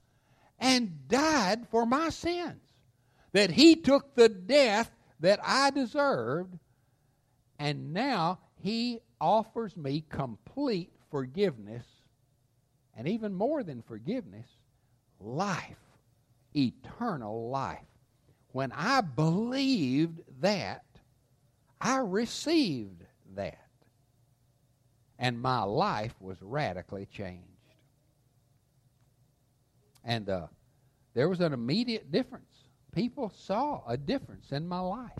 and 0.59 1.07
died 1.07 1.67
for 1.69 1.85
my 1.85 2.09
sins. 2.09 2.61
That 3.31 3.51
he 3.51 3.75
took 3.75 4.15
the 4.15 4.29
death 4.29 4.91
that 5.19 5.39
I 5.43 5.69
deserved, 5.71 6.57
and 7.57 7.93
now 7.93 8.39
He 8.61 8.99
offers 9.19 9.75
me 9.77 10.03
complete 10.09 10.91
forgiveness, 11.09 11.85
and 12.95 13.07
even 13.07 13.33
more 13.33 13.63
than 13.63 13.81
forgiveness, 13.81 14.47
life, 15.19 15.77
eternal 16.55 17.49
life. 17.49 17.79
When 18.51 18.71
I 18.71 19.01
believed 19.01 20.21
that, 20.39 20.85
I 21.81 21.97
received 21.97 23.03
that. 23.35 23.59
And 25.19 25.41
my 25.41 25.63
life 25.63 26.13
was 26.19 26.41
radically 26.41 27.05
changed. 27.05 27.43
And 30.03 30.29
uh, 30.29 30.47
there 31.13 31.27
was 31.27 31.41
an 31.41 31.51
immediate 31.51 32.11
difference. 32.11 32.45
People 32.93 33.29
saw 33.29 33.81
a 33.87 33.97
difference 33.97 34.51
in 34.51 34.67
my 34.67 34.79
life. 34.79 35.11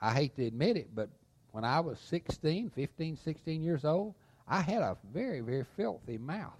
I 0.00 0.12
hate 0.14 0.34
to 0.36 0.44
admit 0.44 0.76
it, 0.76 0.90
but 0.94 1.10
when 1.52 1.64
I 1.64 1.78
was 1.78 2.00
16, 2.00 2.70
15, 2.70 3.16
16 3.16 3.62
years 3.62 3.84
old, 3.84 4.14
I 4.52 4.60
had 4.60 4.82
a 4.82 4.98
very, 5.14 5.40
very 5.40 5.64
filthy 5.78 6.18
mouth. 6.18 6.52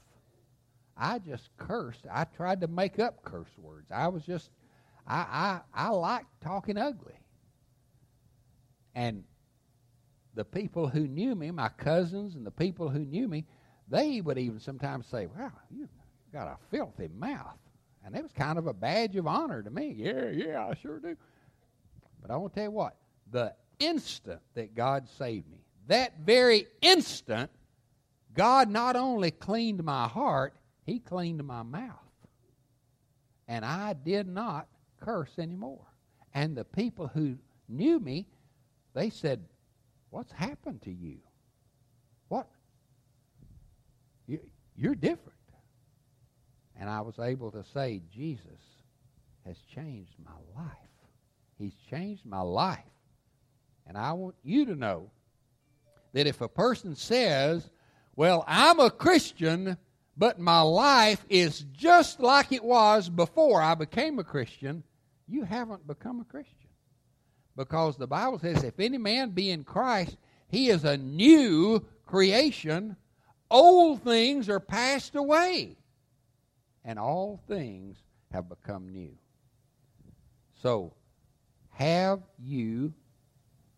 I 0.96 1.18
just 1.18 1.50
cursed. 1.58 2.06
I 2.10 2.24
tried 2.24 2.62
to 2.62 2.66
make 2.66 2.98
up 2.98 3.22
curse 3.22 3.50
words. 3.58 3.90
I 3.94 4.08
was 4.08 4.24
just, 4.24 4.48
I, 5.06 5.60
I, 5.74 5.86
I 5.88 5.88
liked 5.90 6.40
talking 6.40 6.78
ugly. 6.78 7.20
And 8.94 9.24
the 10.34 10.44
people 10.44 10.88
who 10.88 11.06
knew 11.06 11.34
me, 11.34 11.50
my 11.50 11.68
cousins 11.68 12.34
and 12.34 12.46
the 12.46 12.50
people 12.50 12.88
who 12.88 13.00
knew 13.00 13.28
me, 13.28 13.44
they 13.88 14.22
would 14.22 14.38
even 14.38 14.58
sometimes 14.58 15.06
say, 15.06 15.26
Wow, 15.26 15.52
you've 15.70 15.90
got 16.32 16.46
a 16.48 16.56
filthy 16.70 17.10
mouth. 17.14 17.58
And 18.06 18.16
it 18.16 18.22
was 18.22 18.32
kind 18.32 18.58
of 18.58 18.68
a 18.68 18.72
badge 18.72 19.16
of 19.16 19.26
honor 19.26 19.62
to 19.62 19.70
me. 19.70 19.94
Yeah, 19.98 20.30
yeah, 20.30 20.66
I 20.66 20.74
sure 20.76 20.98
do. 20.98 21.14
But 22.22 22.30
I 22.30 22.36
want 22.38 22.54
to 22.54 22.60
tell 22.60 22.70
you 22.70 22.70
what, 22.70 22.96
the 23.30 23.52
instant 23.78 24.40
that 24.54 24.74
God 24.74 25.06
saved 25.18 25.50
me, 25.50 25.58
that 25.88 26.20
very 26.20 26.68
instant, 26.80 27.50
God 28.34 28.70
not 28.70 28.96
only 28.96 29.30
cleaned 29.30 29.82
my 29.84 30.08
heart, 30.08 30.54
He 30.84 30.98
cleaned 30.98 31.42
my 31.44 31.62
mouth. 31.62 31.98
And 33.48 33.64
I 33.64 33.92
did 33.92 34.26
not 34.26 34.68
curse 35.00 35.38
anymore. 35.38 35.86
And 36.34 36.56
the 36.56 36.64
people 36.64 37.08
who 37.08 37.36
knew 37.68 38.00
me, 38.00 38.26
they 38.94 39.10
said, 39.10 39.44
What's 40.10 40.32
happened 40.32 40.82
to 40.82 40.92
you? 40.92 41.18
What? 42.28 42.46
You, 44.26 44.40
you're 44.76 44.94
different. 44.94 45.38
And 46.78 46.88
I 46.88 47.00
was 47.00 47.18
able 47.18 47.50
to 47.52 47.64
say, 47.72 48.02
Jesus 48.12 48.60
has 49.46 49.56
changed 49.74 50.14
my 50.24 50.62
life. 50.62 50.76
He's 51.58 51.74
changed 51.90 52.26
my 52.26 52.40
life. 52.40 52.78
And 53.86 53.96
I 53.96 54.12
want 54.12 54.34
you 54.42 54.66
to 54.66 54.74
know 54.74 55.10
that 56.12 56.26
if 56.26 56.40
a 56.40 56.48
person 56.48 56.94
says, 56.94 57.70
Well, 58.14 58.44
I'm 58.46 58.78
a 58.78 58.90
Christian, 58.90 59.78
but 60.16 60.38
my 60.38 60.60
life 60.60 61.24
is 61.28 61.64
just 61.72 62.20
like 62.20 62.52
it 62.52 62.64
was 62.64 63.08
before 63.08 63.62
I 63.62 63.74
became 63.74 64.18
a 64.18 64.24
Christian, 64.24 64.82
you 65.26 65.44
haven't 65.44 65.86
become 65.86 66.20
a 66.20 66.24
Christian. 66.24 66.56
Because 67.56 67.96
the 67.96 68.06
Bible 68.06 68.38
says, 68.38 68.62
If 68.64 68.80
any 68.80 68.98
man 68.98 69.30
be 69.30 69.50
in 69.50 69.64
Christ, 69.64 70.16
he 70.48 70.68
is 70.68 70.84
a 70.84 70.96
new 70.96 71.84
creation. 72.06 72.96
Old 73.50 74.02
things 74.02 74.48
are 74.48 74.60
passed 74.60 75.14
away, 75.14 75.76
and 76.84 76.98
all 76.98 77.40
things 77.48 77.98
have 78.30 78.48
become 78.48 78.88
new. 78.88 79.12
So, 80.62 80.94
have 81.70 82.20
you 82.38 82.94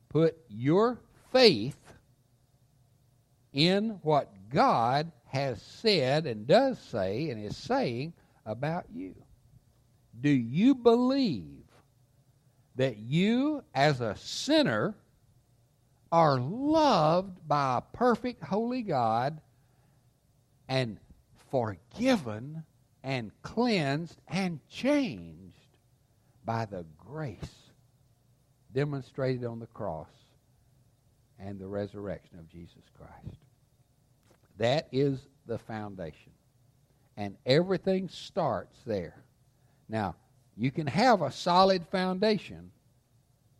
put 0.08 0.36
your 0.48 1.00
faith 1.32 1.83
in 3.54 4.00
what 4.02 4.30
God 4.50 5.10
has 5.26 5.62
said 5.62 6.26
and 6.26 6.46
does 6.46 6.78
say 6.78 7.30
and 7.30 7.42
is 7.42 7.56
saying 7.56 8.12
about 8.44 8.84
you? 8.92 9.14
Do 10.20 10.28
you 10.28 10.74
believe 10.74 11.64
that 12.76 12.98
you, 12.98 13.62
as 13.74 14.00
a 14.00 14.16
sinner, 14.16 14.94
are 16.10 16.38
loved 16.38 17.46
by 17.48 17.78
a 17.78 17.96
perfect, 17.96 18.42
holy 18.42 18.82
God 18.82 19.40
and 20.68 20.98
forgiven 21.50 22.64
and 23.02 23.30
cleansed 23.42 24.20
and 24.28 24.60
changed 24.68 25.54
by 26.44 26.64
the 26.66 26.84
grace 26.98 27.38
demonstrated 28.72 29.44
on 29.44 29.60
the 29.60 29.66
cross 29.66 30.08
and 31.38 31.58
the 31.58 31.66
resurrection 31.66 32.38
of 32.38 32.48
Jesus 32.48 32.82
Christ. 32.96 33.43
That 34.58 34.88
is 34.92 35.20
the 35.46 35.58
foundation. 35.58 36.32
And 37.16 37.36
everything 37.46 38.08
starts 38.08 38.78
there. 38.86 39.22
Now, 39.88 40.16
you 40.56 40.70
can 40.70 40.86
have 40.86 41.22
a 41.22 41.32
solid 41.32 41.86
foundation 41.88 42.70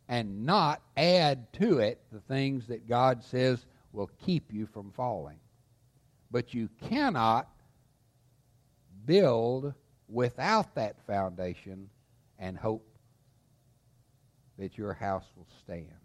and 0.07 0.45
not 0.45 0.81
add 0.95 1.51
to 1.53 1.79
it 1.79 1.99
the 2.11 2.19
things 2.21 2.67
that 2.67 2.87
God 2.87 3.23
says 3.23 3.65
will 3.91 4.09
keep 4.25 4.53
you 4.53 4.67
from 4.67 4.91
falling. 4.91 5.39
But 6.31 6.53
you 6.53 6.69
cannot 6.89 7.49
build 9.05 9.73
without 10.07 10.75
that 10.75 10.95
foundation 11.07 11.89
and 12.39 12.57
hope 12.57 12.87
that 14.57 14.77
your 14.77 14.93
house 14.93 15.25
will 15.35 15.47
stand. 15.63 16.04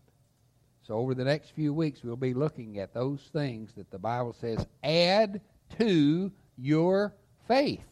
So, 0.86 0.94
over 0.94 1.14
the 1.14 1.24
next 1.24 1.50
few 1.50 1.72
weeks, 1.72 2.02
we'll 2.02 2.16
be 2.16 2.34
looking 2.34 2.78
at 2.78 2.94
those 2.94 3.20
things 3.32 3.70
that 3.76 3.90
the 3.90 3.98
Bible 3.98 4.32
says 4.32 4.66
add 4.82 5.40
to 5.78 6.32
your 6.56 7.14
faith. 7.46 7.84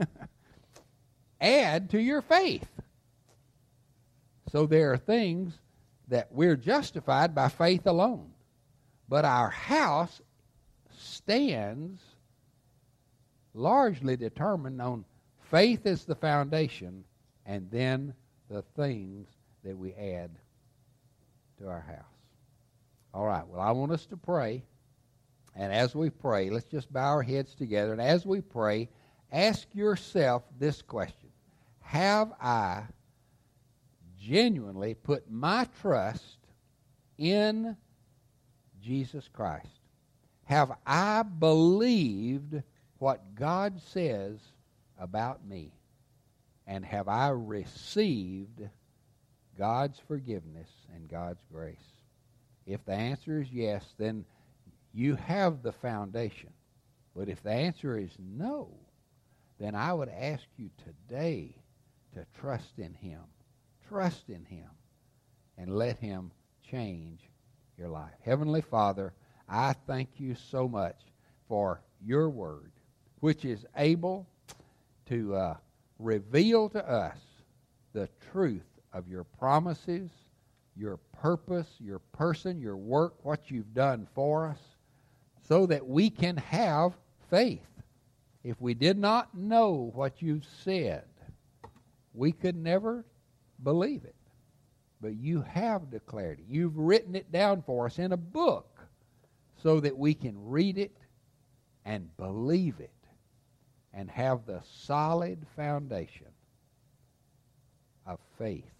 add 1.40 1.90
to 1.90 2.00
your 2.00 2.22
faith. 2.22 2.68
So, 4.52 4.66
there 4.66 4.92
are 4.92 4.98
things 4.98 5.54
that 6.08 6.32
we're 6.32 6.56
justified 6.56 7.34
by 7.34 7.48
faith 7.48 7.86
alone. 7.86 8.30
But 9.08 9.24
our 9.24 9.50
house 9.50 10.20
stands 10.98 12.00
largely 13.54 14.16
determined 14.16 14.82
on 14.82 15.04
faith 15.50 15.86
as 15.86 16.04
the 16.04 16.14
foundation 16.14 17.04
and 17.46 17.70
then 17.70 18.14
the 18.50 18.62
things 18.76 19.28
that 19.64 19.76
we 19.76 19.92
add 19.94 20.30
to 21.58 21.68
our 21.68 21.80
house. 21.80 22.13
All 23.14 23.24
right, 23.24 23.46
well, 23.46 23.60
I 23.60 23.70
want 23.70 23.92
us 23.92 24.06
to 24.06 24.16
pray. 24.16 24.64
And 25.54 25.72
as 25.72 25.94
we 25.94 26.10
pray, 26.10 26.50
let's 26.50 26.68
just 26.68 26.92
bow 26.92 27.12
our 27.12 27.22
heads 27.22 27.54
together. 27.54 27.92
And 27.92 28.02
as 28.02 28.26
we 28.26 28.40
pray, 28.40 28.88
ask 29.30 29.68
yourself 29.72 30.42
this 30.58 30.82
question 30.82 31.30
Have 31.80 32.32
I 32.40 32.82
genuinely 34.20 34.94
put 34.94 35.30
my 35.30 35.68
trust 35.80 36.38
in 37.16 37.76
Jesus 38.82 39.28
Christ? 39.32 39.68
Have 40.46 40.72
I 40.84 41.22
believed 41.22 42.60
what 42.98 43.36
God 43.36 43.80
says 43.80 44.40
about 44.98 45.46
me? 45.46 45.70
And 46.66 46.84
have 46.84 47.06
I 47.06 47.28
received 47.28 48.60
God's 49.56 50.00
forgiveness 50.00 50.68
and 50.92 51.08
God's 51.08 51.44
grace? 51.52 51.93
If 52.66 52.84
the 52.84 52.94
answer 52.94 53.40
is 53.40 53.50
yes, 53.50 53.84
then 53.98 54.24
you 54.92 55.16
have 55.16 55.62
the 55.62 55.72
foundation. 55.72 56.50
But 57.14 57.28
if 57.28 57.42
the 57.42 57.52
answer 57.52 57.98
is 57.98 58.10
no, 58.18 58.70
then 59.58 59.74
I 59.74 59.92
would 59.92 60.08
ask 60.08 60.44
you 60.56 60.70
today 60.84 61.54
to 62.14 62.26
trust 62.40 62.78
in 62.78 62.94
Him. 62.94 63.20
Trust 63.88 64.28
in 64.28 64.44
Him 64.44 64.70
and 65.58 65.76
let 65.76 65.98
Him 65.98 66.32
change 66.68 67.20
your 67.78 67.88
life. 67.88 68.14
Heavenly 68.24 68.62
Father, 68.62 69.12
I 69.48 69.74
thank 69.86 70.08
you 70.18 70.34
so 70.34 70.68
much 70.68 70.96
for 71.48 71.82
your 72.04 72.30
word, 72.30 72.72
which 73.20 73.44
is 73.44 73.66
able 73.76 74.26
to 75.06 75.34
uh, 75.34 75.56
reveal 75.98 76.68
to 76.70 76.88
us 76.88 77.18
the 77.92 78.08
truth 78.32 78.66
of 78.92 79.08
your 79.08 79.24
promises, 79.24 80.10
your 80.76 80.98
purpose, 81.20 81.68
your 81.78 81.98
person, 82.12 82.60
your 82.60 82.76
work, 82.76 83.24
what 83.24 83.50
you've 83.50 83.74
done 83.74 84.06
for 84.14 84.46
us, 84.46 84.58
so 85.46 85.66
that 85.66 85.86
we 85.86 86.10
can 86.10 86.36
have 86.36 86.94
faith. 87.30 87.66
If 88.42 88.60
we 88.60 88.74
did 88.74 88.98
not 88.98 89.36
know 89.36 89.90
what 89.94 90.20
you've 90.20 90.46
said, 90.64 91.04
we 92.12 92.32
could 92.32 92.56
never 92.56 93.04
believe 93.62 94.04
it. 94.04 94.14
But 95.00 95.14
you 95.14 95.42
have 95.42 95.90
declared 95.90 96.40
it. 96.40 96.46
You've 96.48 96.76
written 96.76 97.14
it 97.14 97.32
down 97.32 97.62
for 97.62 97.86
us 97.86 97.98
in 97.98 98.12
a 98.12 98.16
book 98.16 98.78
so 99.62 99.80
that 99.80 99.96
we 99.96 100.14
can 100.14 100.48
read 100.48 100.78
it 100.78 100.96
and 101.84 102.14
believe 102.16 102.80
it 102.80 102.90
and 103.92 104.10
have 104.10 104.46
the 104.46 104.60
solid 104.64 105.46
foundation 105.56 106.26
of 108.06 108.18
faith 108.38 108.73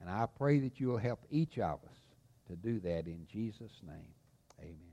and 0.00 0.08
I 0.08 0.26
pray 0.38 0.58
that 0.60 0.80
you 0.80 0.88
will 0.88 0.98
help 0.98 1.20
each 1.30 1.58
of 1.58 1.80
us 1.84 1.98
to 2.48 2.56
do 2.56 2.80
that 2.80 3.06
in 3.06 3.26
Jesus' 3.30 3.80
name. 3.86 4.14
Amen. 4.60 4.89